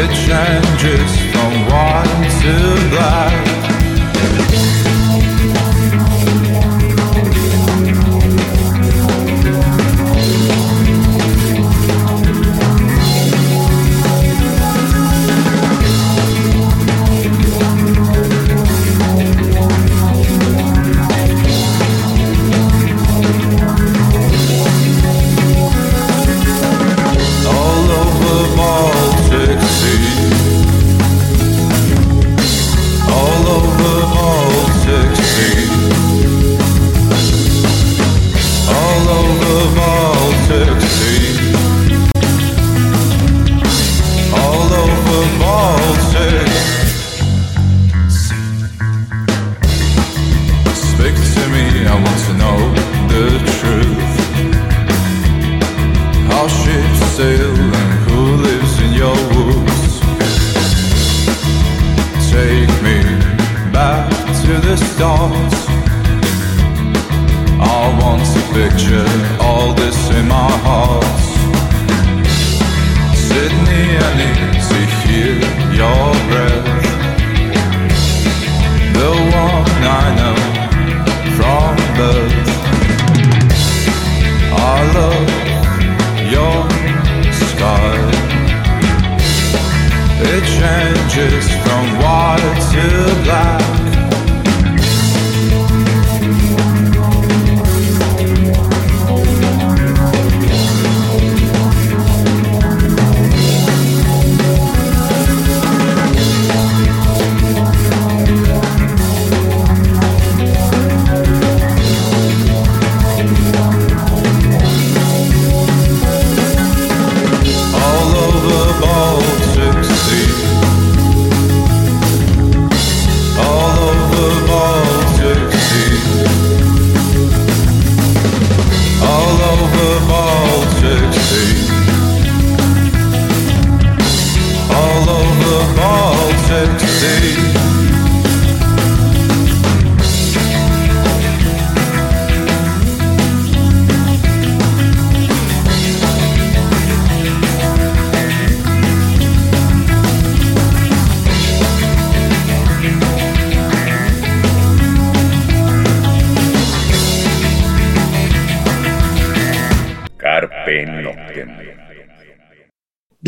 It 0.00 0.10
changes 0.26 1.10
from 1.30 1.52
white 1.70 2.30
to 2.42 2.54
black. 2.90 3.47
Thank 4.38 4.86
you. 4.86 4.87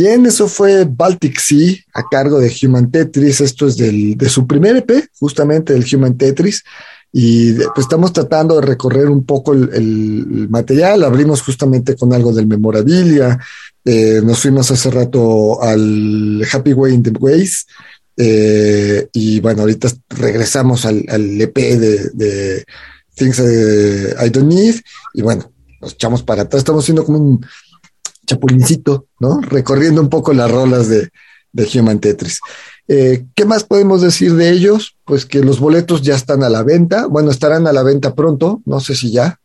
Bien, 0.01 0.25
eso 0.25 0.49
fue 0.49 0.87
Baltic 0.87 1.39
Sea 1.39 1.77
a 1.93 2.05
cargo 2.11 2.39
de 2.39 2.51
Human 2.63 2.91
Tetris. 2.91 3.43
Esto 3.43 3.67
es 3.67 3.77
del, 3.77 4.17
de 4.17 4.31
su 4.31 4.47
primer 4.47 4.77
EP, 4.77 5.11
justamente 5.19 5.75
del 5.75 5.85
Human 5.93 6.17
Tetris. 6.17 6.65
Y 7.13 7.53
pues 7.53 7.81
estamos 7.81 8.11
tratando 8.11 8.59
de 8.59 8.67
recorrer 8.67 9.11
un 9.11 9.27
poco 9.27 9.53
el, 9.53 10.47
material. 10.49 11.05
Abrimos 11.05 11.43
justamente 11.43 11.97
con 11.97 12.15
algo 12.15 12.33
del 12.33 12.47
memorabilia. 12.47 13.39
Eh, 13.85 14.23
nos 14.25 14.39
fuimos 14.39 14.71
hace 14.71 14.91
rato 14.91 15.63
al 15.63 16.47
Happy 16.51 16.73
Way 16.73 16.95
in 16.95 17.03
the 17.03 17.11
Ways. 17.11 17.67
Eh, 18.17 19.07
y 19.13 19.41
bueno, 19.41 19.61
ahorita 19.61 19.89
regresamos 20.09 20.87
al, 20.87 21.05
al 21.11 21.39
EP 21.39 21.55
de, 21.55 22.09
de 22.15 22.65
Things 23.15 23.39
eh, 23.41 24.15
I 24.25 24.31
Don't 24.31 24.51
Need. 24.51 24.77
Y 25.13 25.21
bueno, 25.21 25.53
nos 25.79 25.93
echamos 25.93 26.23
para 26.23 26.45
atrás. 26.45 26.61
Estamos 26.61 26.85
haciendo 26.85 27.05
como 27.05 27.19
un 27.19 27.47
chapulincito, 28.35 29.07
¿no? 29.19 29.41
Recorriendo 29.41 30.01
un 30.01 30.09
poco 30.09 30.33
las 30.33 30.51
rolas 30.51 30.89
de, 30.89 31.09
de 31.53 31.69
Human 31.79 31.99
Tetris. 31.99 32.41
Eh, 32.89 33.27
¿Qué 33.35 33.45
más 33.45 33.65
podemos 33.65 34.03
decir 34.03 34.35
de 34.35 34.51
ellos? 34.51 34.97
Pues 35.05 35.27
que 35.27 35.41
los 35.41 35.61
boletos 35.61 36.03
ya 36.03 36.15
están 36.15 36.43
a 36.43 36.49
la 36.49 36.63
venta. 36.63 37.07
Bueno, 37.07 37.31
estarán 37.31 37.67
a 37.67 37.73
la 37.73 37.83
venta 37.83 38.15
pronto, 38.15 38.61
no 38.65 38.81
sé 38.81 38.95
si 38.95 39.13
ya. 39.13 39.37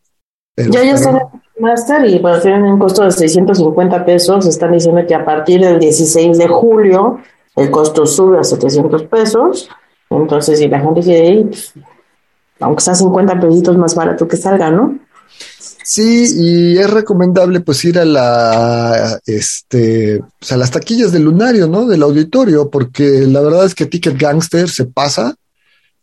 pero 0.54 0.70
Ya, 0.72 0.82
ya 0.84 0.94
estarán- 0.94 1.16
están 1.22 1.42
en 1.56 1.62
Master 1.62 2.04
y 2.06 2.18
bueno, 2.18 2.40
tienen 2.40 2.62
un 2.64 2.78
costo 2.78 3.02
de 3.04 3.10
650 3.12 4.04
pesos. 4.04 4.46
Están 4.46 4.72
diciendo 4.72 5.00
que 5.06 5.14
a 5.14 5.24
partir 5.24 5.60
del 5.60 5.78
16 5.78 6.38
de 6.38 6.48
julio 6.48 7.18
el 7.56 7.70
costo 7.70 8.04
sube 8.06 8.38
a 8.38 8.44
700 8.44 9.04
pesos. 9.04 9.68
Entonces, 10.10 10.58
si 10.58 10.68
la 10.68 10.80
gente 10.80 11.00
quiere 11.00 11.26
ir, 11.34 11.46
pues, 11.48 11.72
aunque 12.60 12.82
sea 12.82 12.94
50 12.94 13.38
pesitos 13.40 13.76
más 13.76 13.94
barato 13.94 14.26
que 14.28 14.36
salga, 14.36 14.70
¿no? 14.70 14.98
Sí, 15.88 16.26
y 16.36 16.78
es 16.78 16.90
recomendable 16.90 17.60
pues 17.60 17.84
ir 17.84 17.96
a 18.00 18.04
la, 18.04 19.20
este, 19.24 20.20
pues, 20.40 20.50
a 20.50 20.56
las 20.56 20.72
taquillas 20.72 21.12
del 21.12 21.22
lunario, 21.22 21.68
¿no? 21.68 21.86
Del 21.86 22.02
auditorio, 22.02 22.68
porque 22.70 23.24
la 23.28 23.40
verdad 23.40 23.66
es 23.66 23.76
que 23.76 23.86
Ticket 23.86 24.18
Gangster 24.18 24.68
se 24.68 24.86
pasa 24.86 25.36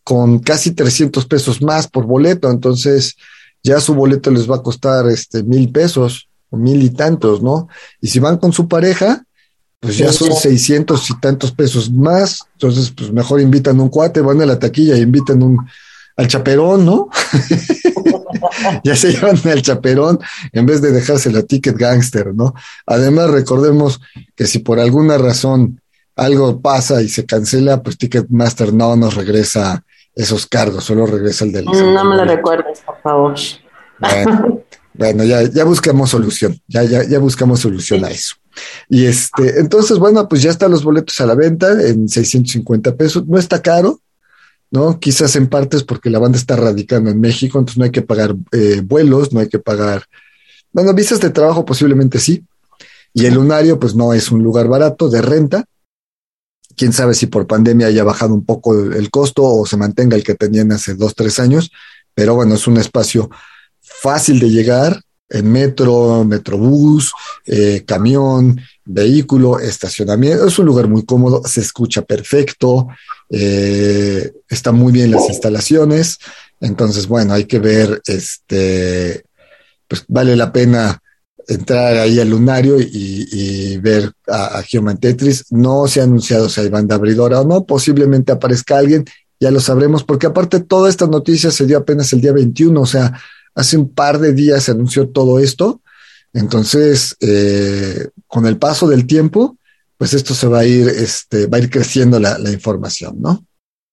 con 0.05 0.39
casi 0.39 0.71
300 0.71 1.25
pesos 1.25 1.61
más 1.61 1.89
por 1.89 2.05
boleto, 2.05 2.49
entonces 2.49 3.17
ya 3.61 3.81
su 3.81 3.93
boleto 3.93 4.31
les 4.31 4.49
va 4.49 4.55
a 4.55 4.63
costar 4.63 5.09
este 5.09 5.43
mil 5.43 5.69
pesos 5.69 6.29
o 6.49 6.55
mil 6.55 6.81
y 6.81 6.91
tantos, 6.91 7.43
¿no? 7.43 7.67
Y 7.99 8.07
si 8.07 8.19
van 8.19 8.37
con 8.37 8.53
su 8.53 8.69
pareja, 8.69 9.25
pues 9.81 9.97
ya 9.97 10.13
son 10.13 10.33
600 10.33 11.09
y 11.09 11.19
tantos 11.19 11.51
pesos 11.51 11.91
más, 11.91 12.39
entonces 12.53 12.89
pues 12.95 13.11
mejor 13.11 13.41
invitan 13.41 13.81
un 13.81 13.89
cuate, 13.89 14.21
van 14.21 14.41
a 14.41 14.45
la 14.45 14.57
taquilla 14.57 14.95
y 14.95 15.01
invitan 15.01 15.43
un 15.43 15.57
al 16.15 16.27
chaperón, 16.29 16.85
¿no? 16.85 17.09
ya 18.83 18.95
se 18.95 19.11
llevan 19.11 19.37
al 19.45 19.61
chaperón 19.61 20.19
en 20.51 20.65
vez 20.65 20.81
de 20.81 20.91
dejarse 20.91 21.31
la 21.31 21.43
ticket 21.43 21.77
gangster, 21.77 22.33
¿no? 22.33 22.53
Además, 22.85 23.29
recordemos 23.29 24.01
que 24.35 24.45
si 24.45 24.59
por 24.59 24.79
alguna 24.79 25.17
razón 25.17 25.79
algo 26.15 26.61
pasa 26.61 27.01
y 27.01 27.09
se 27.09 27.25
cancela, 27.25 27.81
pues 27.81 27.97
Ticketmaster 27.97 28.73
no 28.73 28.95
nos 28.95 29.15
regresa 29.15 29.83
esos 30.15 30.45
cargos, 30.45 30.83
solo 30.83 31.05
regresa 31.05 31.45
el 31.45 31.51
del... 31.51 31.65
No 31.65 32.05
me 32.05 32.15
lo 32.15 32.25
recuerdes, 32.25 32.81
por 32.81 33.01
favor. 33.01 33.35
Bueno, 34.93 35.23
ya, 35.23 35.41
ya 35.43 35.63
buscamos 35.63 36.11
solución, 36.11 36.59
ya, 36.67 36.83
ya, 36.83 37.03
ya 37.03 37.17
buscamos 37.17 37.61
solución 37.61 38.05
a 38.05 38.09
eso. 38.09 38.35
Y 38.87 39.05
este, 39.05 39.59
entonces, 39.59 39.97
bueno, 39.97 40.27
pues 40.27 40.43
ya 40.43 40.51
están 40.51 40.69
los 40.69 40.83
boletos 40.83 41.19
a 41.19 41.25
la 41.25 41.33
venta 41.33 41.71
en 41.71 42.07
650 42.07 42.95
pesos. 42.95 43.25
No 43.25 43.39
está 43.39 43.59
caro, 43.59 43.99
¿no? 44.73 44.99
Quizás 44.99 45.35
en 45.35 45.47
partes 45.47 45.83
porque 45.83 46.09
la 46.09 46.17
banda 46.17 46.39
está 46.39 46.55
radicando 46.55 47.11
en 47.11 47.21
México, 47.21 47.59
entonces 47.59 47.77
no 47.77 47.85
hay 47.85 47.91
que 47.91 48.01
pagar 48.01 48.35
eh, 48.51 48.81
vuelos, 48.83 49.31
no 49.31 49.39
hay 49.39 49.47
que 49.47 49.59
pagar, 49.59 50.05
bueno, 50.71 50.95
visas 50.95 51.21
de 51.21 51.29
trabajo 51.29 51.63
posiblemente 51.63 52.19
sí. 52.19 52.43
Y 53.13 53.27
el 53.27 53.35
lunario, 53.35 53.79
pues 53.79 53.93
no 53.93 54.15
es 54.15 54.31
un 54.31 54.41
lugar 54.41 54.67
barato 54.67 55.09
de 55.09 55.21
renta. 55.21 55.65
Quién 56.75 56.91
sabe 56.91 57.13
si 57.13 57.27
por 57.27 57.45
pandemia 57.45 57.85
haya 57.85 58.03
bajado 58.03 58.33
un 58.33 58.43
poco 58.43 58.73
el, 58.73 59.11
costo 59.11 59.43
o 59.43 59.67
se 59.67 59.77
mantenga 59.77 60.15
el 60.15 60.23
que 60.23 60.33
tenían 60.33 60.71
hace 60.71 60.95
dos, 60.95 61.13
tres 61.13 61.39
años, 61.39 61.71
pero 62.15 62.33
bueno, 62.33 62.55
es 62.55 62.65
un 62.65 62.77
espacio 62.77 63.29
fácil 63.79 64.39
de 64.39 64.49
llegar, 64.49 65.03
metro, 65.41 66.23
metrobús, 66.23 67.11
eh, 67.45 67.83
camión, 67.85 68.59
vehículo, 68.85 69.59
estacionamiento. 69.59 70.47
Es 70.47 70.59
un 70.59 70.65
lugar 70.65 70.87
muy 70.87 71.05
cómodo, 71.05 71.41
se 71.45 71.61
escucha 71.61 72.03
perfecto, 72.03 72.87
eh, 73.29 74.31
está 74.47 74.71
muy 74.71 74.91
bien 74.91 75.11
las 75.11 75.27
instalaciones. 75.29 76.19
Entonces, 76.59 77.07
bueno, 77.07 77.33
hay 77.33 77.45
que 77.45 77.59
ver, 77.59 78.01
este, 78.05 79.23
pues 79.87 80.05
vale 80.07 80.35
la 80.35 80.51
pena 80.51 81.01
entrar 81.47 81.97
ahí 81.97 82.19
al 82.19 82.29
lunario 82.29 82.77
y, 82.79 83.77
ver 83.77 84.11
a, 84.27 84.59
a, 84.59 84.95
Tetris. 84.95 85.45
No 85.49 85.87
se 85.87 85.99
ha 85.99 86.03
anunciado 86.03 86.47
si 86.47 86.61
hay 86.61 86.69
banda 86.69 86.95
abridora 86.95 87.41
o 87.41 87.47
no, 87.47 87.65
posiblemente 87.65 88.31
aparezca 88.31 88.77
alguien, 88.77 89.05
ya 89.39 89.51
lo 89.51 89.59
sabremos, 89.59 90.03
porque 90.03 90.27
aparte 90.27 90.61
toda 90.61 90.89
esta 90.89 91.07
noticia 91.07 91.51
se 91.51 91.65
dio 91.65 91.77
apenas 91.77 92.13
el 92.13 92.21
día 92.21 92.31
21, 92.31 92.79
o 92.79 92.85
sea, 92.85 93.13
hace 93.55 93.77
un 93.77 93.89
par 93.89 94.19
de 94.19 94.33
días 94.33 94.63
se 94.63 94.71
anunció 94.71 95.09
todo 95.09 95.39
esto. 95.39 95.81
Entonces, 96.33 97.15
eh, 97.21 98.09
con 98.27 98.47
el 98.47 98.57
paso 98.57 98.87
del 98.87 99.05
tiempo, 99.05 99.57
pues 99.97 100.13
esto 100.13 100.33
se 100.33 100.47
va 100.47 100.59
a 100.59 100.65
ir, 100.65 100.87
este, 100.87 101.47
va 101.47 101.57
a 101.57 101.61
ir 101.61 101.69
creciendo 101.69 102.19
la, 102.19 102.37
información, 102.51 103.15
¿no? 103.19 103.45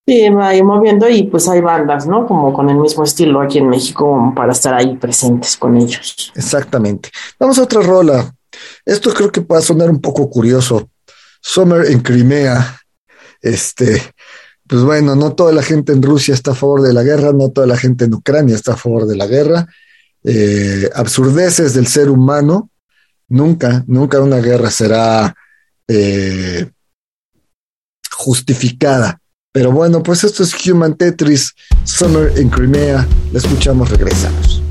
Sí, 0.06 0.28
va 0.30 0.48
a 0.48 0.56
ir 0.56 0.64
moviendo 0.64 1.08
y 1.08 1.24
pues 1.24 1.48
hay 1.48 1.60
bandas, 1.60 2.06
¿no? 2.06 2.26
Como 2.26 2.52
con 2.52 2.68
el 2.70 2.76
mismo 2.76 3.04
estilo 3.04 3.40
aquí 3.40 3.58
en 3.58 3.68
México 3.68 4.32
para 4.34 4.52
estar 4.52 4.74
ahí 4.74 4.96
presentes 4.96 5.56
con 5.56 5.76
ellos. 5.76 6.32
Exactamente. 6.34 7.10
Vamos 7.38 7.58
a 7.58 7.62
otra 7.62 7.82
rola. 7.82 8.34
Esto 8.84 9.12
creo 9.12 9.30
que 9.30 9.42
puede 9.42 9.62
sonar 9.62 9.90
un 9.90 10.00
poco 10.00 10.28
curioso. 10.28 10.90
Summer 11.42 11.86
en 11.86 12.00
Crimea. 12.00 12.80
Este, 13.42 14.02
pues 14.70 14.84
bueno, 14.84 15.16
no 15.16 15.32
toda 15.32 15.52
la 15.52 15.64
gente 15.64 15.92
en 15.92 16.00
Rusia 16.00 16.32
está 16.32 16.52
a 16.52 16.54
favor 16.54 16.82
de 16.82 16.92
la 16.92 17.02
guerra, 17.02 17.32
no 17.32 17.50
toda 17.50 17.66
la 17.66 17.76
gente 17.76 18.04
en 18.04 18.14
Ucrania 18.14 18.54
está 18.54 18.74
a 18.74 18.76
favor 18.76 19.04
de 19.04 19.16
la 19.16 19.26
guerra. 19.26 19.66
Eh, 20.22 20.88
absurdeces 20.94 21.74
del 21.74 21.88
ser 21.88 22.08
humano, 22.08 22.70
nunca, 23.26 23.82
nunca 23.88 24.20
una 24.20 24.36
guerra 24.36 24.70
será 24.70 25.34
eh, 25.88 26.70
justificada. 28.12 29.20
Pero 29.50 29.72
bueno, 29.72 30.04
pues 30.04 30.22
esto 30.22 30.44
es 30.44 30.54
Human 30.64 30.94
Tetris, 30.94 31.52
Summer 31.82 32.32
en 32.36 32.48
Crimea. 32.48 33.08
La 33.32 33.38
escuchamos, 33.40 33.90
regresamos. 33.90 34.62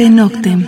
Carpe 0.00 0.10
Noctem. 0.10 0.66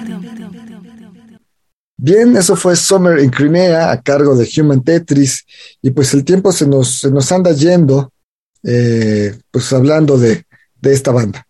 Bien, 1.96 2.36
eso 2.36 2.54
fue 2.54 2.76
Summer 2.76 3.18
en 3.18 3.30
Crimea 3.30 3.90
a 3.90 4.02
cargo 4.02 4.34
de 4.36 4.46
Human 4.58 4.82
Tetris 4.82 5.46
y 5.80 5.90
pues 5.90 6.12
el 6.12 6.22
tiempo 6.22 6.52
se 6.52 6.66
nos, 6.68 6.98
se 6.98 7.10
nos 7.10 7.32
anda 7.32 7.52
yendo, 7.52 8.10
eh, 8.62 9.34
pues 9.50 9.72
hablando 9.72 10.18
de, 10.18 10.44
de, 10.80 10.92
esta 10.92 11.12
banda. 11.12 11.46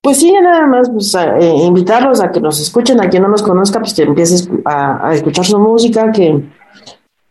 Pues 0.00 0.18
sí, 0.18 0.32
nada 0.40 0.66
más 0.66 0.88
pues, 0.88 1.12
a, 1.16 1.38
eh, 1.38 1.56
invitarlos 1.64 2.20
a 2.20 2.30
que 2.30 2.40
nos 2.40 2.60
escuchen, 2.60 3.00
a 3.00 3.08
quien 3.08 3.22
no 3.22 3.30
nos 3.30 3.42
conozca, 3.42 3.80
pues 3.80 3.94
que 3.94 4.02
empieces 4.02 4.48
a, 4.64 5.08
a, 5.08 5.14
escuchar 5.14 5.44
su 5.44 5.58
música, 5.58 6.12
que 6.12 6.48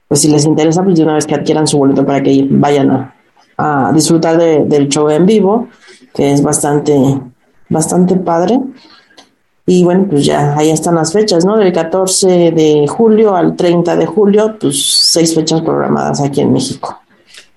pues 0.10 0.20
si 0.20 0.28
les 0.28 0.44
interesa, 0.44 0.84
pues 0.84 0.98
de 0.98 1.04
una 1.04 1.14
vez 1.14 1.26
que 1.26 1.36
adquieran 1.36 1.68
su 1.68 1.78
boleto 1.78 2.06
para 2.06 2.22
que 2.22 2.46
vayan 2.50 2.92
a, 2.92 3.16
a 3.58 3.92
disfrutar 3.94 4.38
de, 4.38 4.66
del 4.66 4.90
show 4.90 5.10
en 5.10 5.26
vivo, 5.26 5.70
que 6.14 6.34
es 6.34 6.42
bastante, 6.42 6.94
bastante 7.70 8.18
padre. 8.18 8.60
Y 9.68 9.84
bueno, 9.84 10.08
pues 10.10 10.26
ya 10.26 10.56
ahí 10.56 10.70
están 10.70 10.96
las 10.96 11.12
fechas, 11.12 11.44
¿no? 11.44 11.58
Del 11.58 11.74
14 11.74 12.52
de 12.52 12.86
julio 12.88 13.36
al 13.36 13.56
30 13.56 13.96
de 13.96 14.06
julio, 14.06 14.58
pues 14.60 14.84
seis 14.86 15.34
fechas 15.34 15.62
programadas 15.62 16.22
aquí 16.22 16.42
en 16.42 16.54
México. 16.54 17.00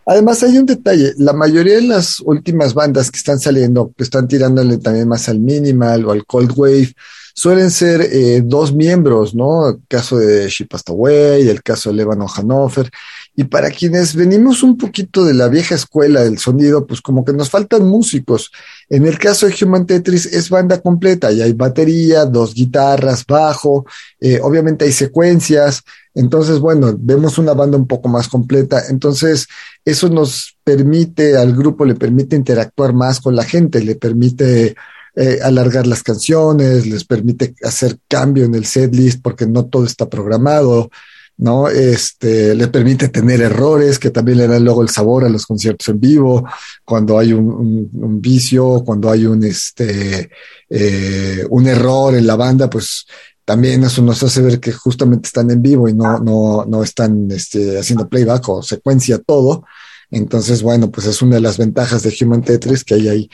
Además, 0.06 0.42
hay 0.42 0.56
un 0.56 0.64
detalle, 0.64 1.12
la 1.18 1.34
mayoría 1.34 1.74
de 1.74 1.82
las 1.82 2.20
últimas 2.20 2.72
bandas 2.72 3.10
que 3.10 3.18
están 3.18 3.38
saliendo, 3.38 3.92
que 3.94 4.04
están 4.04 4.26
tirándole 4.26 4.78
también 4.78 5.06
más 5.06 5.28
al 5.28 5.38
minimal 5.38 6.06
o 6.06 6.12
al 6.12 6.24
cold 6.24 6.52
wave, 6.56 6.94
suelen 7.34 7.70
ser 7.70 8.00
eh, 8.00 8.40
dos 8.42 8.74
miembros, 8.74 9.34
¿no? 9.34 9.68
El 9.68 9.80
caso 9.86 10.16
de 10.16 10.48
Shipastaway, 10.48 11.46
el 11.46 11.62
caso 11.62 11.90
de 11.90 11.96
Levano 11.96 12.26
Hanover, 12.34 12.90
y 13.38 13.44
para 13.44 13.70
quienes 13.70 14.16
venimos 14.16 14.64
un 14.64 14.76
poquito 14.76 15.24
de 15.24 15.32
la 15.32 15.46
vieja 15.46 15.76
escuela 15.76 16.24
del 16.24 16.38
sonido, 16.38 16.88
pues 16.88 17.00
como 17.00 17.24
que 17.24 17.32
nos 17.32 17.48
faltan 17.48 17.86
músicos. 17.86 18.50
En 18.88 19.06
el 19.06 19.16
caso 19.16 19.46
de 19.46 19.54
Human 19.62 19.86
Tetris 19.86 20.26
es 20.26 20.50
banda 20.50 20.80
completa, 20.80 21.30
y 21.30 21.40
hay 21.40 21.52
batería, 21.52 22.24
dos 22.24 22.52
guitarras, 22.52 23.24
bajo, 23.24 23.86
eh, 24.18 24.40
obviamente 24.42 24.86
hay 24.86 24.90
secuencias. 24.90 25.84
Entonces, 26.16 26.58
bueno, 26.58 26.92
vemos 26.98 27.38
una 27.38 27.52
banda 27.52 27.78
un 27.78 27.86
poco 27.86 28.08
más 28.08 28.26
completa. 28.26 28.82
Entonces, 28.88 29.46
eso 29.84 30.08
nos 30.08 30.58
permite, 30.64 31.36
al 31.36 31.54
grupo 31.54 31.84
le 31.84 31.94
permite 31.94 32.34
interactuar 32.34 32.92
más 32.92 33.20
con 33.20 33.36
la 33.36 33.44
gente, 33.44 33.84
le 33.84 33.94
permite 33.94 34.74
eh, 35.14 35.38
alargar 35.44 35.86
las 35.86 36.02
canciones, 36.02 36.88
les 36.88 37.04
permite 37.04 37.54
hacer 37.62 38.00
cambio 38.08 38.46
en 38.46 38.56
el 38.56 38.64
set 38.64 38.92
list 38.92 39.20
porque 39.22 39.46
no 39.46 39.66
todo 39.66 39.84
está 39.84 40.08
programado. 40.08 40.90
¿No? 41.38 41.68
Este, 41.68 42.54
le 42.54 42.68
permite 42.68 43.08
tener 43.08 43.40
errores 43.40 43.98
que 43.98 44.10
también 44.10 44.38
le 44.38 44.48
dan 44.48 44.64
luego 44.64 44.82
el 44.82 44.88
sabor 44.88 45.24
a 45.24 45.28
los 45.28 45.46
conciertos 45.46 45.88
en 45.88 46.00
vivo, 46.00 46.44
cuando 46.84 47.18
hay 47.18 47.32
un, 47.32 47.48
un, 47.48 47.90
un 47.92 48.20
vicio, 48.20 48.82
cuando 48.84 49.10
hay 49.10 49.24
un, 49.26 49.42
este, 49.44 50.30
eh, 50.68 51.46
un 51.48 51.66
error 51.66 52.14
en 52.14 52.26
la 52.26 52.36
banda, 52.36 52.68
pues 52.68 53.06
también 53.44 53.82
eso 53.84 54.02
nos 54.02 54.22
hace 54.22 54.42
ver 54.42 54.60
que 54.60 54.72
justamente 54.72 55.28
están 55.28 55.50
en 55.50 55.62
vivo 55.62 55.88
y 55.88 55.94
no, 55.94 56.18
no, 56.18 56.66
no 56.66 56.82
están 56.82 57.30
este, 57.30 57.78
haciendo 57.78 58.08
playback 58.08 58.46
o 58.48 58.62
secuencia 58.62 59.18
todo. 59.18 59.64
Entonces, 60.10 60.62
bueno, 60.62 60.90
pues 60.90 61.06
es 61.06 61.22
una 61.22 61.36
de 61.36 61.40
las 61.40 61.56
ventajas 61.56 62.02
de 62.02 62.14
Human 62.20 62.42
Tetris 62.42 62.84
que 62.84 62.94
hay 62.94 63.08
ahí 63.08 63.30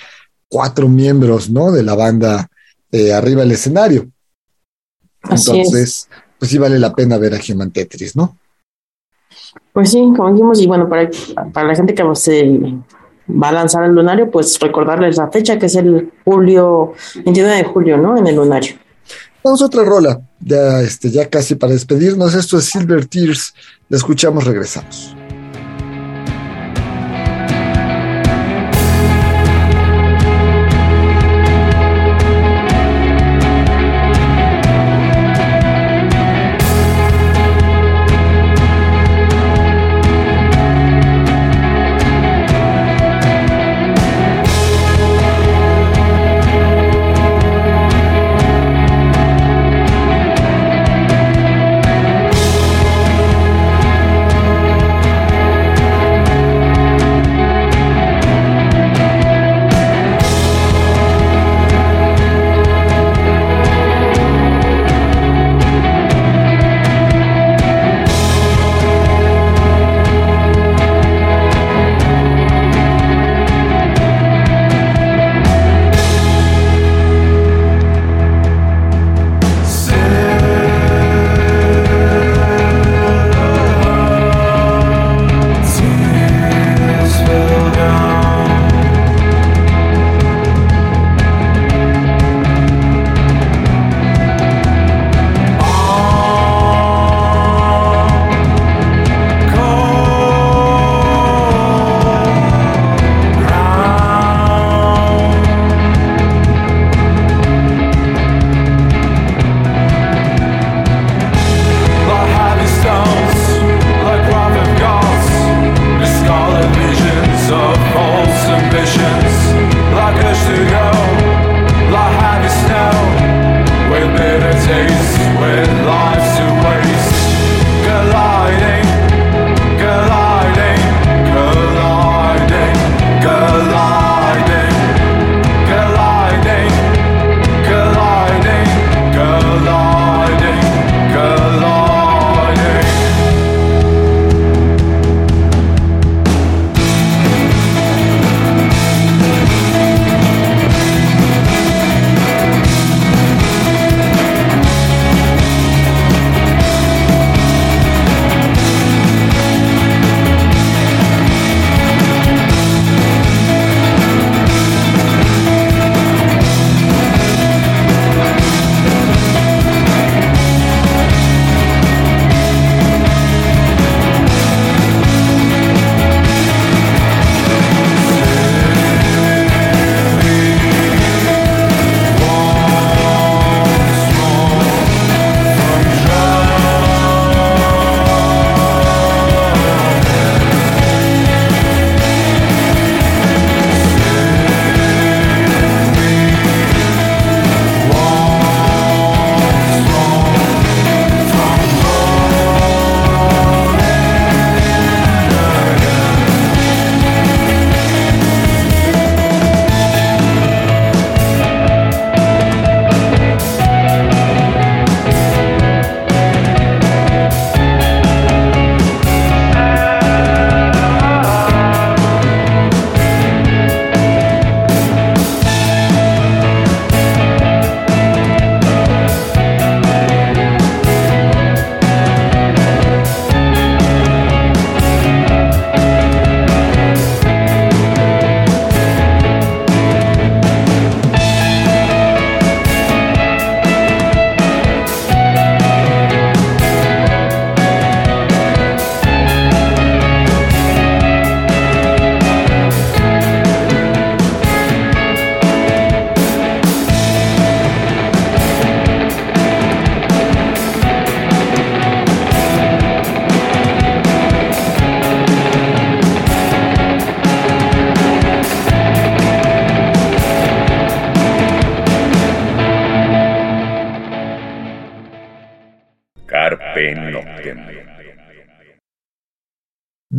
cuatro 0.48 0.88
miembros, 0.88 1.50
¿no? 1.50 1.72
De 1.72 1.82
la 1.82 1.94
banda 1.96 2.48
eh, 2.92 3.12
arriba 3.12 3.42
del 3.42 3.52
escenario. 3.52 4.08
Así 5.22 5.50
Entonces, 5.50 5.82
es 5.82 6.08
pues 6.44 6.50
sí 6.50 6.58
vale 6.58 6.78
la 6.78 6.94
pena 6.94 7.16
ver 7.16 7.34
a 7.34 7.38
Human 7.38 7.70
Tetris, 7.70 8.14
¿no? 8.16 8.36
Pues 9.72 9.90
sí, 9.90 9.98
como 10.14 10.30
dijimos, 10.30 10.60
y 10.60 10.66
bueno, 10.66 10.86
para, 10.86 11.08
para 11.54 11.68
la 11.68 11.74
gente 11.74 11.94
que 11.94 12.04
se 12.16 12.60
va 13.30 13.48
a 13.48 13.52
lanzar 13.52 13.84
el 13.84 13.92
lunario, 13.92 14.30
pues 14.30 14.58
recordarles 14.60 15.16
la 15.16 15.30
fecha, 15.30 15.58
que 15.58 15.64
es 15.64 15.74
el 15.76 16.12
julio, 16.22 16.92
29 17.14 17.56
de 17.56 17.64
julio, 17.64 17.96
¿no? 17.96 18.18
En 18.18 18.26
el 18.26 18.36
lunario. 18.36 18.76
Vamos 19.42 19.62
a 19.62 19.64
otra 19.64 19.84
rola, 19.84 20.20
ya, 20.38 20.82
este, 20.82 21.10
ya 21.10 21.30
casi 21.30 21.54
para 21.54 21.72
despedirnos. 21.72 22.34
Esto 22.34 22.58
es 22.58 22.66
Silver 22.66 23.06
Tears. 23.06 23.54
La 23.88 23.96
escuchamos, 23.96 24.44
regresamos. 24.44 25.16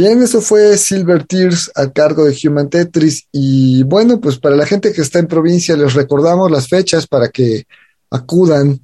Bien, 0.07 0.21
eso 0.21 0.39
fue 0.39 0.77
Silver 0.77 1.25
Tears 1.25 1.71
a 1.73 1.91
cargo 1.91 2.25
de 2.25 2.37
Human 2.43 2.69
Tetris. 2.69 3.27
Y 3.31 3.81
bueno, 3.81 4.21
pues 4.21 4.37
para 4.37 4.55
la 4.55 4.67
gente 4.67 4.93
que 4.93 5.01
está 5.01 5.17
en 5.17 5.25
provincia, 5.25 5.75
les 5.75 5.95
recordamos 5.95 6.51
las 6.51 6.67
fechas 6.67 7.07
para 7.07 7.29
que 7.29 7.63
acudan. 8.11 8.79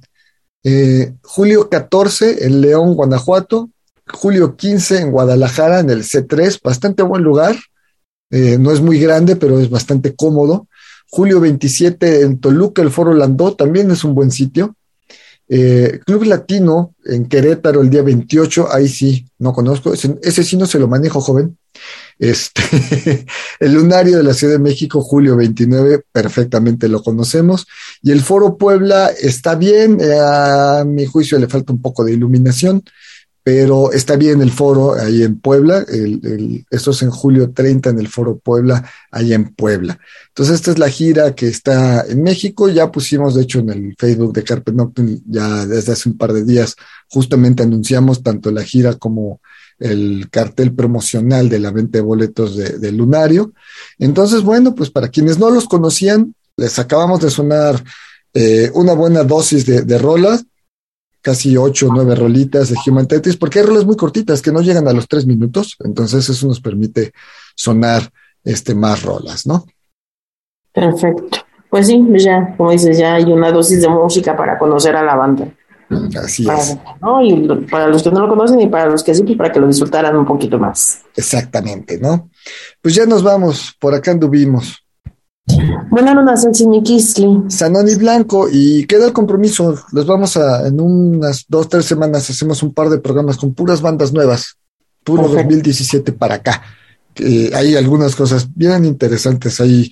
Eh, 0.64 1.14
julio 1.22 1.70
14 1.70 2.44
en 2.44 2.60
León, 2.60 2.94
Guanajuato. 2.94 3.70
Julio 4.12 4.56
15 4.56 4.98
en 4.98 5.12
Guadalajara, 5.12 5.78
en 5.78 5.90
el 5.90 6.02
C3, 6.02 6.60
bastante 6.60 7.04
buen 7.04 7.22
lugar. 7.22 7.54
Eh, 8.30 8.58
no 8.58 8.72
es 8.72 8.80
muy 8.80 8.98
grande, 8.98 9.36
pero 9.36 9.60
es 9.60 9.70
bastante 9.70 10.16
cómodo. 10.16 10.66
Julio 11.08 11.38
27 11.38 12.22
en 12.22 12.40
Toluca, 12.40 12.82
el 12.82 12.90
Foro 12.90 13.14
Landó, 13.14 13.54
también 13.54 13.92
es 13.92 14.02
un 14.02 14.16
buen 14.16 14.32
sitio. 14.32 14.74
Eh, 15.48 16.00
Club 16.06 16.24
Latino 16.24 16.94
en 17.04 17.26
Querétaro 17.26 17.82
el 17.82 17.90
día 17.90 18.02
28, 18.02 18.68
ahí 18.72 18.88
sí, 18.88 19.26
no 19.38 19.52
conozco, 19.52 19.92
ese, 19.92 20.44
sí 20.44 20.56
no 20.56 20.66
se 20.66 20.78
lo 20.78 20.88
manejo, 20.88 21.20
joven. 21.20 21.58
Este, 22.18 23.26
el 23.60 23.72
Lunario 23.72 24.18
de 24.18 24.22
la 24.22 24.34
Ciudad 24.34 24.54
de 24.54 24.58
México, 24.60 25.02
julio 25.02 25.36
29, 25.36 26.04
perfectamente 26.12 26.88
lo 26.88 27.02
conocemos. 27.02 27.66
Y 28.02 28.12
el 28.12 28.20
Foro 28.20 28.56
Puebla 28.56 29.08
está 29.08 29.54
bien, 29.54 30.00
eh, 30.00 30.18
a 30.18 30.84
mi 30.86 31.06
juicio 31.06 31.38
le 31.38 31.48
falta 31.48 31.72
un 31.72 31.82
poco 31.82 32.04
de 32.04 32.12
iluminación, 32.12 32.82
pero 33.44 33.92
está 33.92 34.16
bien 34.16 34.40
el 34.40 34.52
foro 34.52 34.94
ahí 34.94 35.22
en 35.22 35.40
Puebla, 35.40 35.84
el, 35.88 36.64
esto 36.70 36.92
es 36.92 37.02
en 37.02 37.10
julio 37.10 37.50
30 37.52 37.90
en 37.90 37.98
el 37.98 38.08
foro 38.08 38.38
Puebla, 38.38 38.88
ahí 39.10 39.32
en 39.32 39.54
Puebla. 39.54 39.98
Entonces 40.28 40.56
esta 40.56 40.70
es 40.70 40.78
la 40.78 40.88
gira 40.88 41.34
que 41.34 41.48
está 41.48 42.02
en 42.02 42.22
México, 42.22 42.68
ya 42.68 42.92
pusimos 42.92 43.34
de 43.34 43.42
hecho 43.42 43.58
en 43.58 43.70
el 43.70 43.94
Facebook 43.98 44.32
de 44.32 44.44
Carpet 44.44 44.74
Nocturne, 44.74 45.20
ya 45.26 45.66
desde 45.66 45.92
hace 45.92 46.08
un 46.08 46.16
par 46.16 46.32
de 46.32 46.44
días 46.44 46.76
justamente 47.08 47.62
anunciamos 47.64 48.22
tanto 48.22 48.50
la 48.50 48.62
gira 48.62 48.94
como 48.94 49.40
el 49.78 50.28
cartel 50.30 50.72
promocional 50.74 51.48
de 51.48 51.58
la 51.58 51.72
venta 51.72 51.98
de 51.98 52.02
boletos 52.02 52.56
de, 52.56 52.78
de 52.78 52.92
Lunario. 52.92 53.52
Entonces, 53.98 54.42
bueno, 54.42 54.74
pues 54.74 54.90
para 54.90 55.08
quienes 55.08 55.38
no 55.38 55.50
los 55.50 55.66
conocían, 55.66 56.34
les 56.56 56.78
acabamos 56.78 57.20
de 57.20 57.30
sonar 57.30 57.82
eh, 58.34 58.70
una 58.74 58.92
buena 58.92 59.24
dosis 59.24 59.66
de, 59.66 59.82
de 59.82 59.98
rolas, 59.98 60.44
casi 61.22 61.56
ocho 61.56 61.88
o 61.88 61.94
nueve 61.94 62.14
rolitas 62.14 62.68
de 62.68 62.76
Human 62.86 63.06
Tetris, 63.06 63.36
porque 63.36 63.60
hay 63.60 63.64
rolas 63.64 63.84
muy 63.84 63.96
cortitas 63.96 64.42
que 64.42 64.52
no 64.52 64.60
llegan 64.60 64.88
a 64.88 64.92
los 64.92 65.08
tres 65.08 65.24
minutos, 65.24 65.76
entonces 65.84 66.28
eso 66.28 66.46
nos 66.46 66.60
permite 66.60 67.12
sonar 67.54 68.02
este, 68.44 68.74
más 68.74 69.02
rolas, 69.02 69.46
¿no? 69.46 69.64
Perfecto. 70.72 71.38
Pues 71.70 71.86
sí, 71.86 72.04
ya, 72.18 72.54
como 72.56 72.72
dices, 72.72 72.98
ya 72.98 73.14
hay 73.14 73.24
una 73.24 73.50
dosis 73.50 73.80
de 73.80 73.88
música 73.88 74.36
para 74.36 74.58
conocer 74.58 74.94
a 74.96 75.02
la 75.02 75.14
banda. 75.14 75.48
Así 76.22 76.44
Para, 76.44 76.58
es, 76.58 76.78
¿no? 77.00 77.22
Y 77.22 77.48
para 77.70 77.86
los 77.86 78.02
que 78.02 78.10
no 78.10 78.20
lo 78.20 78.28
conocen 78.28 78.60
y 78.60 78.66
para 78.66 78.86
los 78.86 79.02
que 79.04 79.14
sí, 79.14 79.22
pues 79.22 79.36
para 79.36 79.52
que 79.52 79.60
lo 79.60 79.66
disfrutaran 79.66 80.16
un 80.16 80.24
poquito 80.24 80.58
más. 80.58 81.02
exactamente, 81.14 81.98
¿no? 81.98 82.30
Pues 82.80 82.94
ya 82.94 83.06
nos 83.06 83.22
vamos, 83.22 83.74
por 83.78 83.94
acá 83.94 84.10
anduvimos. 84.10 84.81
Buenas 85.90 86.14
noches, 86.14 86.44
el 86.44 86.54
Siniquistli. 86.54 87.42
Sanoni 87.48 87.94
Blanco, 87.96 88.48
y 88.50 88.86
queda 88.86 89.06
el 89.06 89.12
compromiso. 89.12 89.78
Les 89.92 90.06
vamos 90.06 90.36
a, 90.36 90.66
en 90.66 90.80
unas 90.80 91.44
dos, 91.48 91.68
tres 91.68 91.84
semanas, 91.84 92.30
hacemos 92.30 92.62
un 92.62 92.72
par 92.72 92.88
de 92.88 92.98
programas 92.98 93.36
con 93.36 93.52
puras 93.52 93.80
bandas 93.80 94.12
nuevas, 94.12 94.56
puro 95.04 95.22
Perfecto. 95.22 95.42
2017 95.42 96.12
para 96.12 96.36
acá. 96.36 96.62
Hay 97.54 97.74
algunas 97.76 98.14
cosas 98.14 98.48
bien 98.54 98.84
interesantes. 98.84 99.60
Hay, 99.60 99.90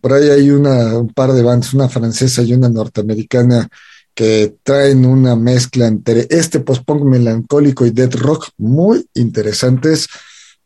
por 0.00 0.14
ahí 0.14 0.30
hay 0.30 0.50
una, 0.50 0.98
un 0.98 1.08
par 1.08 1.32
de 1.32 1.42
bandas, 1.42 1.74
una 1.74 1.88
francesa 1.88 2.42
y 2.42 2.54
una 2.54 2.68
norteamericana, 2.68 3.68
que 4.14 4.56
traen 4.62 5.04
una 5.04 5.36
mezcla 5.36 5.86
entre 5.86 6.26
este 6.30 6.60
post-punk 6.60 7.02
melancólico 7.02 7.84
y 7.86 7.90
death 7.90 8.14
rock 8.14 8.48
muy 8.58 9.06
interesantes. 9.14 10.08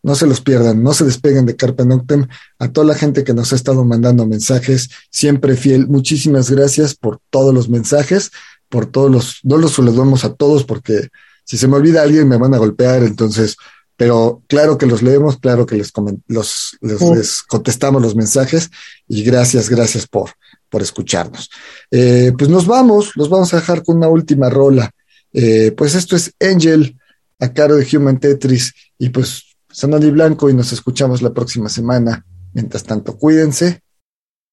No 0.07 0.15
se 0.15 0.29
los 0.29 0.41
pierdan, 0.41 0.85
no 0.85 0.95
se 0.95 1.05
despeguen 1.05 1.47
de 1.47 1.57
Carpe 1.57 1.85
Noctem. 1.85 2.29
A 2.61 2.69
toda 2.69 2.87
la 2.87 2.95
gente 2.95 3.25
que 3.25 3.35
nos 3.35 3.53
ha 3.53 3.57
estado 3.57 3.85
mandando 3.85 4.25
mensajes, 4.25 4.89
siempre 5.11 5.57
fiel, 5.57 5.89
muchísimas 5.89 6.49
gracias 6.49 6.95
por 6.95 7.19
todos 7.29 7.53
los 7.53 7.69
mensajes, 7.69 8.31
por 8.69 8.87
todos 8.87 9.11
los, 9.11 9.41
no 9.43 9.57
los 9.59 9.73
saludamos 9.73 10.25
a 10.25 10.35
todos 10.35 10.63
porque 10.63 11.09
si 11.45 11.57
se 11.59 11.67
me 11.67 11.75
olvida 11.75 12.03
alguien 12.03 12.29
me 12.29 12.37
van 12.37 12.55
a 12.55 12.59
golpear, 12.59 13.03
entonces, 13.03 13.57
pero 13.97 14.45
claro 14.47 14.79
que 14.79 14.87
los 14.87 15.03
leemos, 15.03 15.39
claro 15.41 15.67
que 15.67 15.75
les, 15.75 15.93
los, 16.29 16.77
les, 16.81 16.99
Sí. 17.01 17.15
les 17.15 17.43
contestamos 17.43 18.01
los 18.01 18.15
mensajes 18.15 18.71
y 19.09 19.25
gracias, 19.25 19.69
gracias 19.69 20.07
por, 20.07 20.31
por 20.71 20.83
escucharnos. 20.83 21.51
Eh, 21.91 22.33
pues 22.39 22.49
nos 22.49 22.69
vamos, 22.69 23.11
los 23.17 23.29
vamos 23.29 23.53
a 23.53 23.57
dejar 23.57 23.83
con 23.83 23.97
una 23.97 24.07
última 24.09 24.51
rola. 24.51 24.89
Eh, 25.33 25.73
pues 25.77 25.97
esto 25.97 26.15
es 26.15 26.33
Angel 26.41 26.97
a 27.41 27.53
cargo 27.53 27.75
de 27.77 27.97
Human 27.97 28.21
Tetris 28.21 28.73
y 28.99 29.09
pues 29.09 29.43
Sanoni 29.77 30.11
Blanco 30.11 30.49
y 30.49 30.55
nos 30.55 30.73
escuchamos 30.73 31.21
la 31.21 31.35
próxima 31.35 31.69
semana. 31.69 32.25
Mientras 32.55 32.83
tanto, 32.83 33.19
cuídense 33.19 33.83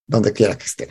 donde 0.05 0.33
quiera 0.33 0.57
que 0.57 0.65
estén. 0.65 0.89